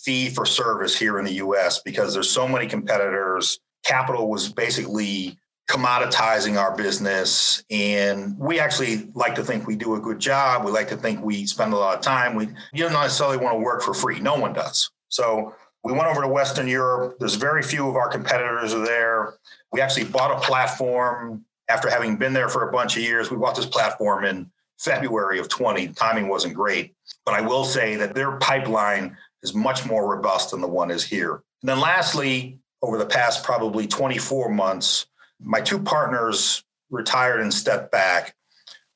fee 0.04 0.30
for 0.30 0.48
service 0.48 0.98
here 0.98 1.20
in 1.20 1.26
the 1.26 1.34
US 1.34 1.80
because 1.84 2.12
there's 2.12 2.30
so 2.30 2.48
many 2.48 2.66
competitors. 2.66 3.60
Capital 3.86 4.32
was 4.32 4.52
basically 4.52 5.38
commoditizing 5.70 6.60
our 6.60 6.76
business 6.76 7.64
and 7.70 8.36
we 8.40 8.60
actually 8.60 9.12
like 9.14 9.36
to 9.36 9.44
think 9.44 9.68
we 9.68 9.76
do 9.76 9.94
a 9.94 10.00
good 10.00 10.18
job. 10.18 10.66
We 10.66 10.72
like 10.72 10.88
to 10.88 10.98
think 10.98 11.24
we 11.24 11.46
spend 11.46 11.72
a 11.72 11.78
lot 11.78 11.96
of 11.96 12.02
time. 12.02 12.34
We 12.34 12.48
you 12.74 12.84
don't 12.84 12.94
necessarily 12.94 13.38
want 13.38 13.58
to 13.58 13.64
work 13.64 13.84
for 13.84 13.94
free. 13.94 14.20
No 14.20 14.36
one 14.36 14.54
does. 14.54 14.90
So 15.10 15.54
we 15.84 15.94
went 15.94 16.06
over 16.06 16.22
to 16.22 16.28
western 16.28 16.68
europe. 16.68 17.18
There's 17.20 17.36
very 17.36 17.62
few 17.62 17.88
of 17.88 17.96
our 17.96 18.10
competitors 18.10 18.74
are 18.74 18.84
there. 18.84 19.36
We 19.72 19.82
actually 19.82 20.06
bought 20.06 20.36
a 20.36 20.40
platform 20.40 21.46
after 21.70 21.92
having 21.92 22.18
been 22.18 22.34
there 22.34 22.50
for 22.50 22.68
a 22.68 22.72
bunch 22.72 22.98
of 22.98 23.04
years. 23.04 23.30
We 23.30 23.38
bought 23.38 23.56
this 23.56 23.68
platform 23.68 24.26
in 24.26 24.50
february 24.84 25.40
of 25.40 25.48
20 25.48 25.90
timing 25.90 26.28
wasn't 26.28 26.54
great 26.54 26.94
but 27.26 27.34
I 27.34 27.42
will 27.42 27.64
say 27.64 27.96
that 27.98 28.16
their 28.16 28.38
pipeline 28.38 29.18
is 29.44 29.54
much 29.54 29.86
more 29.86 30.10
robust 30.10 30.52
than 30.52 30.62
the 30.62 30.68
one 30.68 30.92
is 30.92 31.04
here. 31.04 31.44
And 31.62 31.70
then 31.70 31.80
lastly, 31.80 32.60
over 32.82 32.98
the 32.98 33.06
past 33.06 33.44
probably 33.44 33.88
24 33.88 34.50
months, 34.50 35.06
my 35.40 35.62
two 35.62 35.80
partners 35.80 36.64
retired 36.90 37.42
and 37.42 37.54
stepped 37.54 37.92
back. 37.92 38.36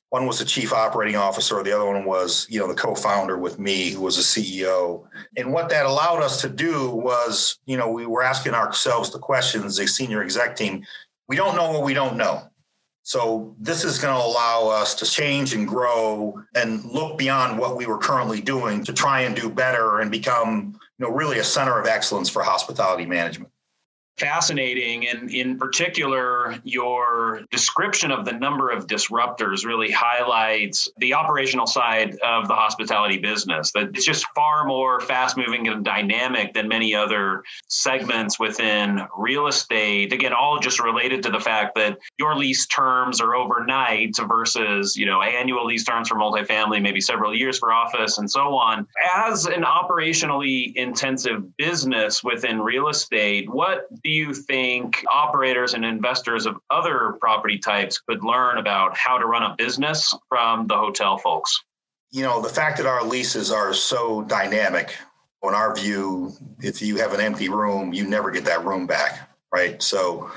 One 0.09 0.27
was 0.27 0.39
the 0.39 0.45
chief 0.45 0.71
operating 0.71 1.15
officer, 1.15 1.61
the 1.61 1.75
other 1.75 1.85
one 1.85 2.05
was, 2.05 2.47
you 2.49 2.59
know, 2.59 2.67
the 2.67 2.75
co-founder 2.75 3.37
with 3.37 3.59
me, 3.59 3.89
who 3.89 4.01
was 4.01 4.17
a 4.17 4.21
CEO. 4.21 5.05
And 5.35 5.51
what 5.51 5.69
that 5.69 5.85
allowed 5.85 6.21
us 6.21 6.41
to 6.41 6.49
do 6.49 6.89
was, 6.91 7.59
you 7.65 7.75
know, 7.75 7.89
we 7.89 8.05
were 8.05 8.23
asking 8.23 8.53
ourselves 8.53 9.09
the 9.09 9.19
questions, 9.19 9.77
the 9.77 9.87
senior 9.87 10.21
exec 10.21 10.55
team, 10.55 10.85
we 11.27 11.35
don't 11.35 11.55
know 11.55 11.71
what 11.71 11.83
we 11.83 11.93
don't 11.93 12.17
know. 12.17 12.43
So 13.05 13.55
this 13.59 13.83
is 13.83 13.99
going 13.99 14.19
to 14.19 14.25
allow 14.25 14.67
us 14.67 14.95
to 14.95 15.05
change 15.05 15.53
and 15.53 15.67
grow 15.67 16.41
and 16.55 16.83
look 16.85 17.19
beyond 17.19 17.59
what 17.59 17.77
we 17.77 17.85
were 17.85 17.99
currently 17.99 18.41
doing 18.41 18.83
to 18.83 18.93
try 18.93 19.21
and 19.21 19.35
do 19.35 19.47
better 19.47 19.99
and 19.99 20.09
become, 20.09 20.79
you 20.97 21.05
know, 21.05 21.11
really 21.11 21.37
a 21.37 21.43
center 21.43 21.79
of 21.79 21.85
excellence 21.85 22.29
for 22.29 22.41
hospitality 22.41 23.05
management 23.05 23.51
fascinating. 24.17 25.07
And 25.07 25.29
in 25.29 25.57
particular, 25.57 26.55
your 26.63 27.41
description 27.51 28.11
of 28.11 28.25
the 28.25 28.33
number 28.33 28.69
of 28.69 28.87
disruptors 28.87 29.65
really 29.65 29.91
highlights 29.91 30.89
the 30.97 31.13
operational 31.13 31.67
side 31.67 32.17
of 32.23 32.47
the 32.47 32.55
hospitality 32.55 33.17
business. 33.17 33.71
That 33.73 33.89
it's 33.93 34.05
just 34.05 34.25
far 34.35 34.65
more 34.65 34.99
fast 35.01 35.37
moving 35.37 35.67
and 35.67 35.83
dynamic 35.83 36.53
than 36.53 36.67
many 36.67 36.95
other 36.95 37.43
segments 37.67 38.39
within 38.39 39.01
real 39.17 39.47
estate. 39.47 40.13
Again, 40.13 40.33
all 40.33 40.59
just 40.59 40.79
related 40.79 41.23
to 41.23 41.29
the 41.29 41.39
fact 41.39 41.75
that 41.75 41.97
your 42.17 42.35
lease 42.35 42.65
terms 42.67 43.19
are 43.19 43.35
overnight 43.35 44.15
versus, 44.27 44.95
you 44.95 45.05
know, 45.05 45.21
annual 45.21 45.65
lease 45.65 45.83
terms 45.83 46.09
for 46.09 46.15
multifamily, 46.15 46.81
maybe 46.81 47.01
several 47.01 47.35
years 47.35 47.59
for 47.59 47.71
office 47.71 48.17
and 48.17 48.29
so 48.29 48.55
on. 48.55 48.87
As 49.15 49.45
an 49.45 49.63
operationally 49.63 50.73
intensive 50.75 51.55
business 51.57 52.23
within 52.23 52.61
real 52.61 52.87
estate, 52.87 53.49
what 53.49 53.87
do 54.05 54.11
you 54.11 54.35
think 54.35 55.03
operators 55.11 55.73
and 55.73 55.83
investors 55.83 56.45
of 56.45 56.57
other 56.69 57.17
property 57.19 57.57
types 57.57 57.97
could 57.97 58.23
learn 58.23 58.59
about 58.59 58.95
how 58.95 59.17
to 59.17 59.25
run 59.25 59.41
a 59.41 59.55
business 59.57 60.13
from 60.29 60.67
the 60.67 60.77
hotel 60.77 61.17
folks? 61.17 61.59
You 62.11 62.21
know, 62.21 62.39
the 62.39 62.47
fact 62.47 62.77
that 62.77 62.85
our 62.85 63.03
leases 63.03 63.51
are 63.51 63.73
so 63.73 64.21
dynamic, 64.21 64.95
in 65.43 65.53
our 65.53 65.75
view, 65.75 66.33
if 66.59 66.81
you 66.81 66.97
have 66.97 67.13
an 67.13 67.19
empty 67.19 67.49
room, 67.49 67.93
you 67.93 68.07
never 68.07 68.29
get 68.29 68.45
that 68.45 68.63
room 68.63 68.85
back, 68.85 69.29
right? 69.51 69.81
So 69.81 70.31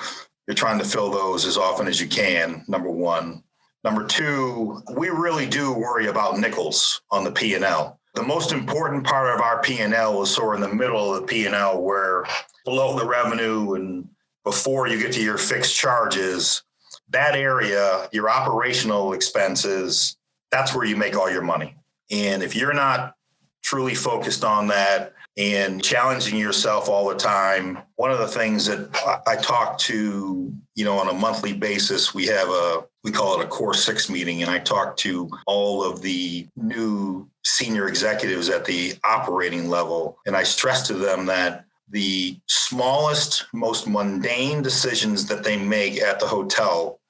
you're 0.47 0.55
trying 0.55 0.79
to 0.79 0.85
fill 0.85 1.11
those 1.11 1.45
as 1.45 1.59
often 1.59 1.89
as 1.89 2.01
you 2.01 2.09
can, 2.09 2.65
number 2.69 2.91
one. 2.91 3.43
Number 3.85 4.07
two, 4.07 4.83
we 4.97 5.09
really 5.09 5.47
do 5.47 5.73
worry 5.73 6.09
about 6.09 6.39
nickels 6.39 7.03
on 7.11 7.23
the 7.23 7.33
P&L. 7.33 8.01
The 8.15 8.23
most 8.23 8.53
important 8.53 9.05
part 9.05 9.35
of 9.35 9.41
our 9.41 9.63
P&L 9.63 10.23
is 10.23 10.31
sort 10.31 10.57
of 10.57 10.63
in 10.63 10.71
the 10.71 10.77
middle 10.77 11.15
of 11.15 11.21
the 11.21 11.27
P&L 11.27 11.81
where 11.81 12.25
below 12.69 12.99
the 12.99 13.07
revenue 13.07 13.75
and 13.75 14.07
before 14.45 14.89
you 14.89 15.01
get 15.01 15.13
to 15.13 15.23
your 15.23 15.39
fixed 15.39 15.75
charges, 15.75 16.63
that 17.09 17.35
area, 17.35 18.09
your 18.13 18.29
operational 18.29 19.15
expenses, 19.15 20.17
that's 20.51 20.75
where 20.75 20.85
you 20.85 20.95
make 20.97 21.17
all 21.17 21.31
your 21.31 21.43
money. 21.43 21.75
And 22.11 22.43
if 22.43 22.55
you're 22.55 22.75
not 22.75 23.15
truly 23.63 23.95
focused 23.95 24.45
on 24.45 24.67
that 24.67 25.15
and 25.39 25.83
challenging 25.83 26.39
yourself 26.39 26.91
all 26.91 27.09
the 27.09 27.15
time, 27.15 27.79
one 27.97 28.11
of 28.11 28.19
the 28.19 28.29
things 28.29 28.67
that 28.67 29.23
I 29.27 29.37
talk 29.37 29.79
to, 29.81 30.53
you 30.75 30.85
know, 30.85 30.99
on 30.99 31.09
a 31.09 31.15
monthly 31.15 31.55
basis, 31.55 32.13
we 32.13 32.27
have 32.27 32.49
a 32.49 32.85
we 33.03 33.13
call 33.13 33.41
it 33.41 33.45
a 33.45 33.49
core 33.49 33.75
six 33.75 34.11
meeting, 34.11 34.43
and 34.43 34.51
I 34.51 34.59
talk 34.59 34.97
to 34.99 35.31
all 35.47 35.83
of 35.83 36.03
the 36.03 36.47
new 36.57 37.31
senior 37.45 37.89
executives 37.89 38.51
at 38.51 38.67
the 38.67 38.95
operating 39.05 39.71
level, 39.71 40.19
and 40.27 40.37
I 40.37 40.43
stress 40.43 40.87
to 40.89 40.95
them 40.95 41.25
that 41.27 41.65
the 41.91 42.39
smallest, 42.47 43.47
most 43.53 43.89
mundane 43.89 44.63
decisions 44.63 45.27
that 45.27 45.45
they 45.45 45.57
make 45.57 46.01
at 46.01 46.21
the 46.21 46.27
hotel 46.27 47.01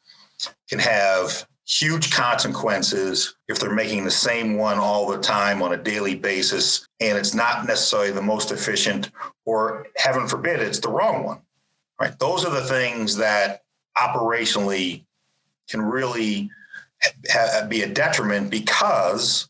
can 0.69 0.79
have 0.79 1.47
huge 1.67 2.13
consequences 2.13 3.35
if 3.49 3.59
they're 3.59 3.75
making 3.75 4.05
the 4.05 4.11
same 4.11 4.57
one 4.57 4.79
all 4.79 5.07
the 5.07 5.19
time 5.19 5.63
on 5.63 5.75
a 5.75 5.77
daily 5.77 6.15
basis 6.15 6.89
and 7.01 7.19
it's 7.19 7.35
not 7.35 7.67
necessarily 7.67 8.11
the 8.11 8.23
most 8.23 8.51
efficient 8.51 9.11
or 9.45 9.87
heaven 9.97 10.27
forbid 10.27 10.61
it's 10.61 10.79
the 10.79 10.89
wrong 10.89 11.25
one 11.25 11.43
right? 12.01 12.19
Those 12.19 12.45
are 12.45 12.53
the 12.53 12.67
things 12.67 13.17
that 13.17 13.63
operationally 13.97 15.05
can 15.69 15.83
really 15.83 16.51
ha- 17.31 17.67
be 17.69 17.83
a 17.83 17.89
detriment 17.89 18.51
because 18.51 19.49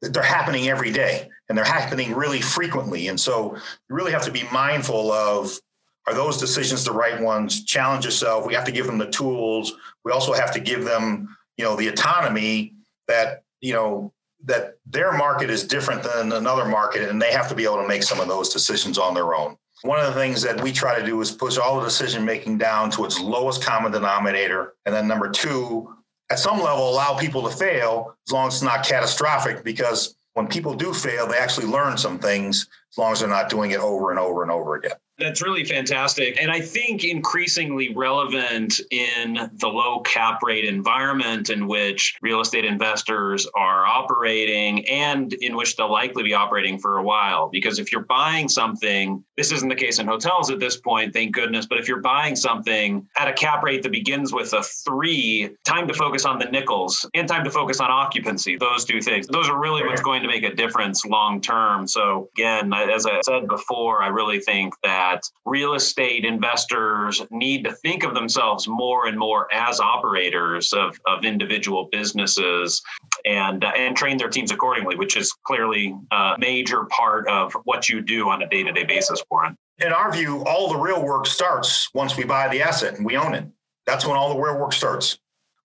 they're 0.00 0.22
happening 0.22 0.68
every 0.68 0.92
day 0.92 1.28
and 1.48 1.56
they're 1.56 1.64
happening 1.64 2.14
really 2.14 2.40
frequently. 2.40 3.08
And 3.08 3.20
so 3.20 3.54
you 3.54 3.94
really 3.94 4.12
have 4.12 4.24
to 4.24 4.32
be 4.32 4.44
mindful 4.52 5.12
of 5.12 5.58
are 6.06 6.14
those 6.14 6.36
decisions 6.36 6.84
the 6.84 6.92
right 6.92 7.20
ones? 7.20 7.64
Challenge 7.64 8.04
yourself. 8.04 8.46
We 8.46 8.54
have 8.54 8.64
to 8.64 8.72
give 8.72 8.86
them 8.86 8.98
the 8.98 9.10
tools. 9.10 9.72
We 10.04 10.12
also 10.12 10.34
have 10.34 10.52
to 10.52 10.60
give 10.60 10.84
them 10.84 11.34
you 11.56 11.64
know 11.64 11.76
the 11.76 11.88
autonomy 11.88 12.74
that 13.08 13.42
you 13.60 13.72
know 13.72 14.12
that 14.44 14.76
their 14.86 15.12
market 15.12 15.48
is 15.48 15.66
different 15.66 16.02
than 16.02 16.32
another 16.32 16.66
market 16.66 17.08
and 17.08 17.20
they 17.20 17.32
have 17.32 17.48
to 17.48 17.54
be 17.54 17.64
able 17.64 17.80
to 17.80 17.88
make 17.88 18.02
some 18.02 18.20
of 18.20 18.28
those 18.28 18.50
decisions 18.50 18.98
on 18.98 19.14
their 19.14 19.34
own. 19.34 19.56
One 19.82 19.98
of 19.98 20.06
the 20.06 20.20
things 20.20 20.42
that 20.42 20.62
we 20.62 20.72
try 20.72 20.98
to 20.98 21.04
do 21.04 21.20
is 21.20 21.30
push 21.30 21.56
all 21.56 21.78
the 21.78 21.84
decision 21.84 22.24
making 22.24 22.58
down 22.58 22.90
to 22.92 23.04
its 23.04 23.18
lowest 23.20 23.62
common 23.62 23.92
denominator. 23.92 24.74
And 24.84 24.94
then 24.94 25.08
number 25.08 25.30
two 25.30 25.94
at 26.30 26.38
some 26.38 26.60
level 26.60 26.90
allow 26.90 27.16
people 27.16 27.42
to 27.48 27.56
fail 27.56 28.16
as 28.26 28.32
long 28.32 28.48
as 28.48 28.54
it's 28.54 28.62
not 28.62 28.84
catastrophic 28.84 29.64
because 29.64 30.16
when 30.34 30.46
people 30.46 30.74
do 30.74 30.92
fail 30.92 31.26
they 31.26 31.38
actually 31.38 31.66
learn 31.66 31.96
some 31.96 32.18
things 32.18 32.68
as 32.94 32.98
long 32.98 33.12
as 33.12 33.20
they're 33.20 33.28
not 33.28 33.48
doing 33.48 33.72
it 33.72 33.80
over 33.80 34.10
and 34.10 34.20
over 34.20 34.42
and 34.42 34.52
over 34.52 34.76
again 34.76 34.92
that's 35.18 35.42
really 35.42 35.64
fantastic. 35.64 36.40
And 36.40 36.50
I 36.50 36.60
think 36.60 37.04
increasingly 37.04 37.94
relevant 37.94 38.80
in 38.90 39.50
the 39.54 39.68
low 39.68 40.00
cap 40.00 40.42
rate 40.42 40.64
environment 40.64 41.50
in 41.50 41.66
which 41.66 42.16
real 42.20 42.40
estate 42.40 42.64
investors 42.64 43.46
are 43.54 43.86
operating 43.86 44.86
and 44.88 45.32
in 45.34 45.56
which 45.56 45.76
they'll 45.76 45.90
likely 45.90 46.24
be 46.24 46.34
operating 46.34 46.78
for 46.78 46.98
a 46.98 47.02
while. 47.02 47.48
Because 47.48 47.78
if 47.78 47.92
you're 47.92 48.04
buying 48.04 48.48
something, 48.48 49.22
this 49.36 49.52
isn't 49.52 49.68
the 49.68 49.74
case 49.74 49.98
in 49.98 50.06
hotels 50.06 50.50
at 50.50 50.58
this 50.58 50.78
point, 50.78 51.12
thank 51.12 51.32
goodness, 51.32 51.66
but 51.66 51.78
if 51.78 51.86
you're 51.86 52.00
buying 52.00 52.34
something 52.34 53.06
at 53.18 53.28
a 53.28 53.32
cap 53.32 53.62
rate 53.62 53.82
that 53.84 53.92
begins 53.92 54.32
with 54.32 54.52
a 54.52 54.62
three, 54.62 55.50
time 55.64 55.86
to 55.86 55.94
focus 55.94 56.24
on 56.24 56.38
the 56.38 56.46
nickels 56.46 57.08
and 57.14 57.28
time 57.28 57.44
to 57.44 57.50
focus 57.50 57.80
on 57.80 57.90
occupancy, 57.90 58.56
those 58.56 58.84
two 58.84 59.00
things, 59.00 59.28
those 59.28 59.48
are 59.48 59.60
really 59.60 59.84
what's 59.84 60.02
going 60.02 60.22
to 60.22 60.28
make 60.28 60.42
a 60.42 60.54
difference 60.54 61.04
long 61.04 61.40
term. 61.40 61.86
So, 61.86 62.28
again, 62.36 62.68
as 62.90 63.06
I 63.06 63.20
said 63.24 63.48
before, 63.48 64.02
I 64.02 64.08
really 64.08 64.40
think 64.40 64.74
that 64.82 65.20
real 65.44 65.74
estate 65.74 66.24
investors 66.24 67.22
need 67.30 67.64
to 67.64 67.72
think 67.72 68.04
of 68.04 68.14
themselves 68.14 68.66
more 68.66 69.06
and 69.06 69.18
more 69.18 69.52
as 69.52 69.80
operators 69.80 70.72
of, 70.72 70.98
of 71.06 71.24
individual 71.24 71.88
businesses 71.92 72.82
and, 73.24 73.64
uh, 73.64 73.72
and 73.76 73.96
train 73.96 74.16
their 74.16 74.28
teams 74.28 74.50
accordingly, 74.50 74.96
which 74.96 75.16
is 75.16 75.32
clearly 75.44 75.94
a 76.10 76.34
major 76.38 76.84
part 76.86 77.28
of 77.28 77.52
what 77.64 77.88
you 77.88 78.00
do 78.00 78.28
on 78.28 78.42
a 78.42 78.48
day 78.48 78.62
to 78.62 78.72
day 78.72 78.84
basis, 78.84 79.22
Warren. 79.30 79.56
In 79.78 79.92
our 79.92 80.12
view, 80.12 80.44
all 80.44 80.72
the 80.72 80.78
real 80.78 81.04
work 81.04 81.26
starts 81.26 81.88
once 81.94 82.16
we 82.16 82.24
buy 82.24 82.48
the 82.48 82.62
asset 82.62 82.94
and 82.94 83.04
we 83.04 83.16
own 83.16 83.34
it. 83.34 83.44
That's 83.86 84.06
when 84.06 84.16
all 84.16 84.32
the 84.32 84.40
real 84.40 84.58
work 84.58 84.72
starts. 84.72 85.18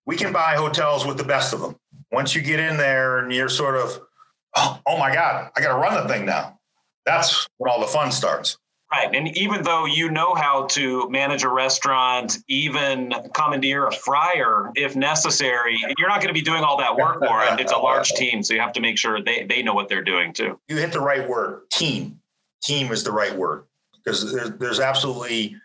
We 0.06 0.16
can 0.16 0.32
buy 0.32 0.54
hotels 0.54 1.06
with 1.06 1.16
the 1.16 1.24
best 1.24 1.52
of 1.52 1.60
them. 1.60 1.76
Once 2.10 2.34
you 2.34 2.42
get 2.42 2.58
in 2.58 2.76
there 2.76 3.18
and 3.18 3.32
you're 3.32 3.48
sort 3.48 3.76
of, 3.76 4.00
oh, 4.56 4.80
oh 4.86 4.98
my 4.98 5.14
God, 5.14 5.50
I 5.56 5.60
got 5.60 5.68
to 5.68 5.74
run 5.74 5.94
the 6.02 6.12
thing 6.12 6.26
now. 6.26 6.58
That's 7.06 7.48
when 7.58 7.70
all 7.70 7.80
the 7.80 7.86
fun 7.86 8.12
starts. 8.12 8.58
Right. 8.92 9.14
And 9.14 9.36
even 9.36 9.62
though 9.62 9.86
you 9.86 10.10
know 10.10 10.34
how 10.34 10.66
to 10.70 11.08
manage 11.10 11.44
a 11.44 11.48
restaurant, 11.48 12.38
even 12.48 13.14
commandeer 13.34 13.86
a 13.86 13.92
fryer 13.92 14.72
if 14.74 14.96
necessary, 14.96 15.78
you're 15.96 16.08
not 16.08 16.20
going 16.20 16.34
to 16.34 16.34
be 16.34 16.42
doing 16.42 16.64
all 16.64 16.76
that 16.78 16.96
work 16.96 17.20
for 17.20 17.44
it. 17.44 17.60
It's 17.60 17.70
a 17.70 17.78
large 17.78 18.10
team. 18.10 18.42
So 18.42 18.52
you 18.52 18.60
have 18.60 18.72
to 18.72 18.80
make 18.80 18.98
sure 18.98 19.22
they, 19.22 19.44
they 19.44 19.62
know 19.62 19.74
what 19.74 19.88
they're 19.88 20.02
doing 20.02 20.32
too. 20.32 20.58
You 20.68 20.76
hit 20.76 20.90
the 20.90 21.00
right 21.00 21.28
word 21.28 21.70
team. 21.70 22.18
Team 22.64 22.90
is 22.90 23.04
the 23.04 23.12
right 23.12 23.34
word 23.34 23.64
because 23.92 24.32
there's, 24.32 24.50
there's 24.58 24.80
absolutely 24.80 25.56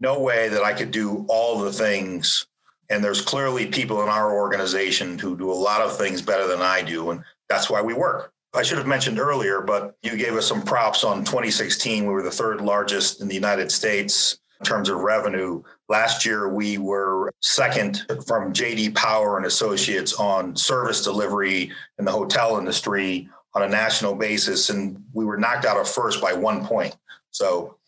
no 0.00 0.18
way 0.18 0.48
that 0.48 0.64
I 0.64 0.72
could 0.72 0.90
do 0.90 1.24
all 1.28 1.60
the 1.60 1.72
things. 1.72 2.46
And 2.90 3.02
there's 3.02 3.20
clearly 3.20 3.66
people 3.66 4.02
in 4.02 4.08
our 4.08 4.34
organization 4.34 5.20
who 5.20 5.36
do 5.36 5.50
a 5.50 5.54
lot 5.54 5.82
of 5.82 5.96
things 5.96 6.20
better 6.20 6.48
than 6.48 6.60
I 6.60 6.82
do. 6.82 7.10
And 7.10 7.22
that's 7.48 7.70
why 7.70 7.80
we 7.80 7.94
work. 7.94 8.31
I 8.54 8.62
should 8.62 8.78
have 8.78 8.86
mentioned 8.86 9.18
earlier, 9.18 9.62
but 9.62 9.96
you 10.02 10.16
gave 10.16 10.34
us 10.34 10.46
some 10.46 10.62
props 10.62 11.04
on 11.04 11.24
2016. 11.24 12.04
We 12.04 12.12
were 12.12 12.22
the 12.22 12.30
third 12.30 12.60
largest 12.60 13.22
in 13.22 13.28
the 13.28 13.34
United 13.34 13.72
States 13.72 14.38
in 14.60 14.66
terms 14.66 14.90
of 14.90 14.98
revenue. 14.98 15.62
Last 15.88 16.26
year, 16.26 16.48
we 16.48 16.76
were 16.76 17.32
second 17.40 18.04
from 18.26 18.52
JD 18.52 18.94
Power 18.94 19.38
and 19.38 19.46
Associates 19.46 20.12
on 20.14 20.54
service 20.54 21.02
delivery 21.02 21.72
in 21.98 22.04
the 22.04 22.12
hotel 22.12 22.58
industry 22.58 23.28
on 23.54 23.62
a 23.62 23.68
national 23.68 24.14
basis, 24.14 24.68
and 24.68 25.02
we 25.14 25.24
were 25.24 25.38
knocked 25.38 25.64
out 25.64 25.78
of 25.78 25.88
first 25.88 26.20
by 26.20 26.34
one 26.34 26.66
point. 26.66 26.94
So 27.30 27.78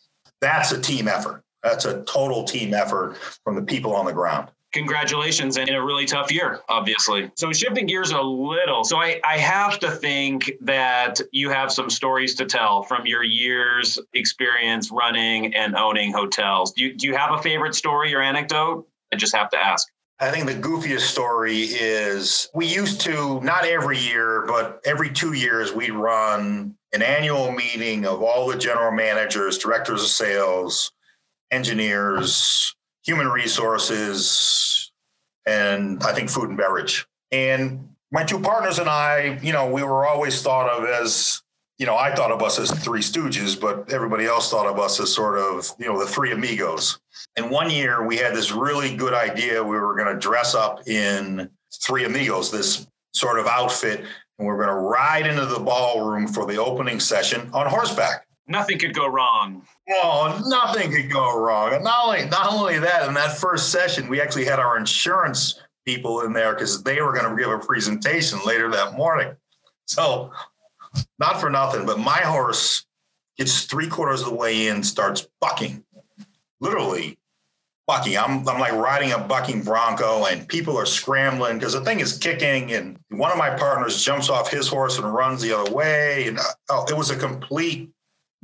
that's 0.40 0.73
a 0.73 0.80
team 0.80 1.09
effort. 1.09 1.42
That's 1.62 1.85
a 1.85 2.02
total 2.04 2.44
team 2.44 2.73
effort 2.73 3.16
from 3.44 3.54
the 3.54 3.62
people 3.62 3.94
on 3.94 4.06
the 4.06 4.12
ground 4.12 4.50
congratulations 4.74 5.56
and 5.56 5.68
in 5.68 5.76
a 5.76 5.82
really 5.82 6.04
tough 6.04 6.32
year, 6.32 6.60
obviously. 6.68 7.30
So 7.36 7.52
shifting 7.52 7.86
gears 7.86 8.10
a 8.10 8.20
little. 8.20 8.82
So 8.82 8.98
I, 8.98 9.20
I 9.24 9.38
have 9.38 9.78
to 9.78 9.90
think 9.90 10.50
that 10.60 11.20
you 11.30 11.48
have 11.50 11.72
some 11.72 11.88
stories 11.88 12.34
to 12.34 12.44
tell 12.44 12.82
from 12.82 13.06
your 13.06 13.22
years 13.22 13.98
experience 14.12 14.90
running 14.90 15.54
and 15.54 15.76
owning 15.76 16.12
hotels. 16.12 16.72
Do 16.72 16.84
you, 16.84 16.94
do 16.94 17.06
you 17.06 17.14
have 17.14 17.38
a 17.38 17.38
favorite 17.40 17.76
story 17.76 18.12
or 18.14 18.20
anecdote? 18.20 18.86
I 19.12 19.16
just 19.16 19.34
have 19.34 19.48
to 19.50 19.56
ask. 19.56 19.86
I 20.18 20.30
think 20.30 20.46
the 20.46 20.54
goofiest 20.54 21.00
story 21.00 21.62
is 21.62 22.48
we 22.54 22.66
used 22.66 23.00
to, 23.02 23.40
not 23.42 23.64
every 23.64 23.98
year, 23.98 24.44
but 24.46 24.80
every 24.84 25.10
two 25.10 25.34
years, 25.34 25.72
we'd 25.72 25.92
run 25.92 26.74
an 26.92 27.02
annual 27.02 27.52
meeting 27.52 28.06
of 28.06 28.22
all 28.22 28.48
the 28.48 28.56
general 28.56 28.92
managers, 28.92 29.58
directors 29.58 30.02
of 30.02 30.08
sales, 30.08 30.92
engineers, 31.50 32.74
human 33.04 33.28
resources, 33.28 34.92
and 35.46 36.02
I 36.02 36.12
think 36.12 36.30
food 36.30 36.49
and 36.49 36.58
beverage. 36.58 37.06
And 37.30 37.88
my 38.11 38.25
two 38.25 38.40
partners 38.40 38.78
and 38.78 38.88
I, 38.88 39.38
you 39.42 39.52
know, 39.52 39.70
we 39.70 39.82
were 39.82 40.06
always 40.06 40.40
thought 40.42 40.70
of 40.70 40.88
as, 40.88 41.42
you 41.78 41.87
know, 41.87 41.96
I 41.96 42.14
thought 42.14 42.30
of 42.30 42.42
us 42.42 42.58
as 42.58 42.70
three 42.70 43.00
stooges, 43.00 43.61
but 43.61 43.92
everybody 43.92 44.25
else 44.25 44.50
thought 44.50 44.66
of 44.66 44.78
us 44.78 45.00
as 45.00 45.12
sort 45.12 45.38
of, 45.38 45.70
you 45.78 45.87
know, 45.87 45.99
the 45.99 46.06
three 46.06 46.32
amigos. 46.32 46.99
And 47.37 47.50
one 47.50 47.70
year 47.70 48.06
we 48.06 48.16
had 48.16 48.34
this 48.34 48.52
really 48.52 48.96
good 48.96 49.12
idea. 49.12 49.62
We 49.62 49.76
were 49.78 49.96
going 49.96 50.12
to 50.14 50.18
dress 50.18 50.54
up 50.54 50.87
in 50.88 51.50
three 51.82 52.04
amigos, 52.04 52.50
this 52.50 52.87
sort 53.12 53.38
of 53.38 53.46
outfit, 53.46 54.00
and 54.00 54.08
we 54.38 54.46
we're 54.46 54.64
going 54.64 54.68
to 54.68 54.80
ride 54.80 55.26
into 55.26 55.46
the 55.46 55.61
ballroom 55.61 56.26
for 56.26 56.46
the 56.46 56.56
opening 56.56 57.00
session 57.00 57.50
on 57.52 57.66
horseback 57.66 58.23
nothing 58.46 58.78
could 58.78 58.94
go 58.94 59.06
wrong. 59.06 59.62
Oh, 59.90 60.42
nothing 60.46 60.90
could 60.90 61.10
go 61.10 61.38
wrong. 61.38 61.74
And 61.74 61.84
not 61.84 62.04
only 62.04 62.26
not 62.28 62.52
only 62.52 62.78
that, 62.78 63.08
in 63.08 63.14
that 63.14 63.36
first 63.36 63.70
session, 63.70 64.08
we 64.08 64.20
actually 64.20 64.44
had 64.44 64.58
our 64.58 64.76
insurance 64.76 65.60
people 65.84 66.22
in 66.22 66.32
there 66.32 66.54
because 66.54 66.82
they 66.82 67.00
were 67.00 67.12
going 67.12 67.28
to 67.28 67.42
give 67.42 67.50
a 67.50 67.58
presentation 67.58 68.38
later 68.46 68.70
that 68.70 68.94
morning. 68.94 69.34
So, 69.86 70.32
not 71.18 71.40
for 71.40 71.50
nothing, 71.50 71.86
but 71.86 71.98
my 71.98 72.18
horse 72.18 72.86
gets 73.36 73.64
three 73.64 73.88
quarters 73.88 74.22
of 74.22 74.28
the 74.28 74.34
way 74.34 74.68
in, 74.68 74.82
starts 74.82 75.26
bucking, 75.40 75.84
literally 76.60 77.18
bucking. 77.86 78.16
I'm, 78.16 78.48
I'm 78.48 78.58
like 78.58 78.72
riding 78.72 79.12
a 79.12 79.18
bucking 79.18 79.62
bronco, 79.62 80.24
and 80.24 80.48
people 80.48 80.76
are 80.76 80.86
scrambling 80.86 81.58
because 81.58 81.74
the 81.74 81.82
thing 81.82 82.00
is 82.00 82.16
kicking. 82.16 82.72
And 82.72 82.98
one 83.10 83.30
of 83.30 83.38
my 83.38 83.50
partners 83.50 84.02
jumps 84.02 84.30
off 84.30 84.50
his 84.50 84.68
horse 84.68 84.98
and 84.98 85.12
runs 85.12 85.42
the 85.42 85.52
other 85.52 85.72
way. 85.72 86.28
And 86.28 86.38
uh, 86.38 86.42
oh, 86.70 86.86
it 86.88 86.96
was 86.96 87.10
a 87.10 87.16
complete 87.16 87.90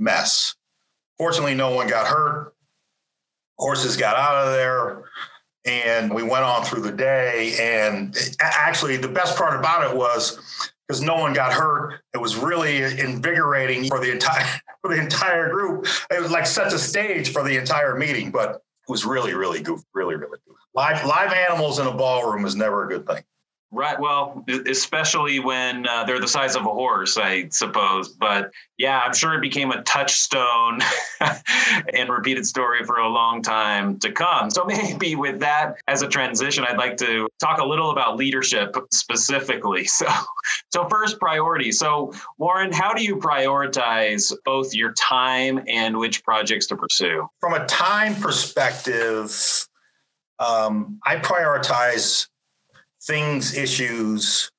mess. 0.00 0.54
Fortunately, 1.18 1.54
no 1.54 1.74
one 1.74 1.86
got 1.86 2.06
hurt. 2.06 2.54
Horses 3.58 3.96
got 3.96 4.16
out 4.16 4.46
of 4.46 4.52
there 4.52 5.04
and 5.64 6.12
we 6.12 6.22
went 6.22 6.44
on 6.44 6.64
through 6.64 6.82
the 6.82 6.92
day. 6.92 7.56
And 7.60 8.16
actually, 8.40 8.96
the 8.96 9.08
best 9.08 9.36
part 9.36 9.58
about 9.58 9.90
it 9.90 9.96
was 9.96 10.38
because 10.88 11.02
no 11.02 11.16
one 11.16 11.32
got 11.32 11.52
hurt. 11.52 12.00
It 12.14 12.18
was 12.18 12.36
really 12.36 12.82
invigorating 12.82 13.86
for 13.86 14.00
the 14.00 14.10
entire 14.10 14.46
for 14.82 14.94
the 14.94 15.00
entire 15.00 15.50
group. 15.50 15.86
It 16.10 16.22
was 16.22 16.30
like 16.30 16.46
set 16.46 16.70
the 16.70 16.78
stage 16.78 17.32
for 17.32 17.44
the 17.44 17.56
entire 17.56 17.94
meeting, 17.96 18.30
but 18.30 18.50
it 18.56 18.60
was 18.88 19.04
really, 19.04 19.34
really 19.34 19.60
goofy, 19.60 19.84
really, 19.94 20.16
really 20.16 20.38
good. 20.46 20.54
Live, 20.74 21.04
live 21.04 21.32
animals 21.32 21.78
in 21.78 21.86
a 21.86 21.92
ballroom 21.92 22.46
is 22.46 22.56
never 22.56 22.84
a 22.84 22.88
good 22.88 23.06
thing. 23.06 23.22
Right. 23.72 24.00
Well, 24.00 24.44
especially 24.66 25.38
when 25.38 25.86
uh, 25.86 26.02
they're 26.02 26.18
the 26.18 26.26
size 26.26 26.56
of 26.56 26.62
a 26.62 26.70
horse, 26.70 27.16
I 27.16 27.48
suppose. 27.50 28.08
But 28.08 28.50
yeah, 28.78 28.98
I'm 28.98 29.14
sure 29.14 29.34
it 29.34 29.40
became 29.40 29.70
a 29.70 29.80
touchstone 29.82 30.80
and 31.94 32.10
repeated 32.10 32.46
story 32.46 32.82
for 32.84 32.96
a 32.96 33.08
long 33.08 33.42
time 33.42 33.96
to 34.00 34.10
come. 34.10 34.50
So 34.50 34.64
maybe 34.66 35.14
with 35.14 35.38
that 35.40 35.76
as 35.86 36.02
a 36.02 36.08
transition, 36.08 36.64
I'd 36.64 36.78
like 36.78 36.96
to 36.96 37.28
talk 37.38 37.60
a 37.60 37.64
little 37.64 37.92
about 37.92 38.16
leadership 38.16 38.76
specifically. 38.92 39.88
So, 40.00 40.06
so 40.72 40.88
first 40.88 41.18
priority. 41.18 41.72
So 41.72 42.14
Warren, 42.38 42.72
how 42.72 42.94
do 42.94 43.04
you 43.04 43.16
prioritize 43.16 44.32
both 44.46 44.72
your 44.72 44.92
time 44.92 45.62
and 45.68 45.98
which 45.98 46.24
projects 46.24 46.66
to 46.68 46.76
pursue? 46.76 47.28
From 47.38 47.52
a 47.52 47.66
time 47.66 48.14
perspective, 48.14 49.66
um, 50.38 50.98
I 51.04 51.16
prioritize 51.16 52.29
things, 53.02 53.56
issues 53.56 54.50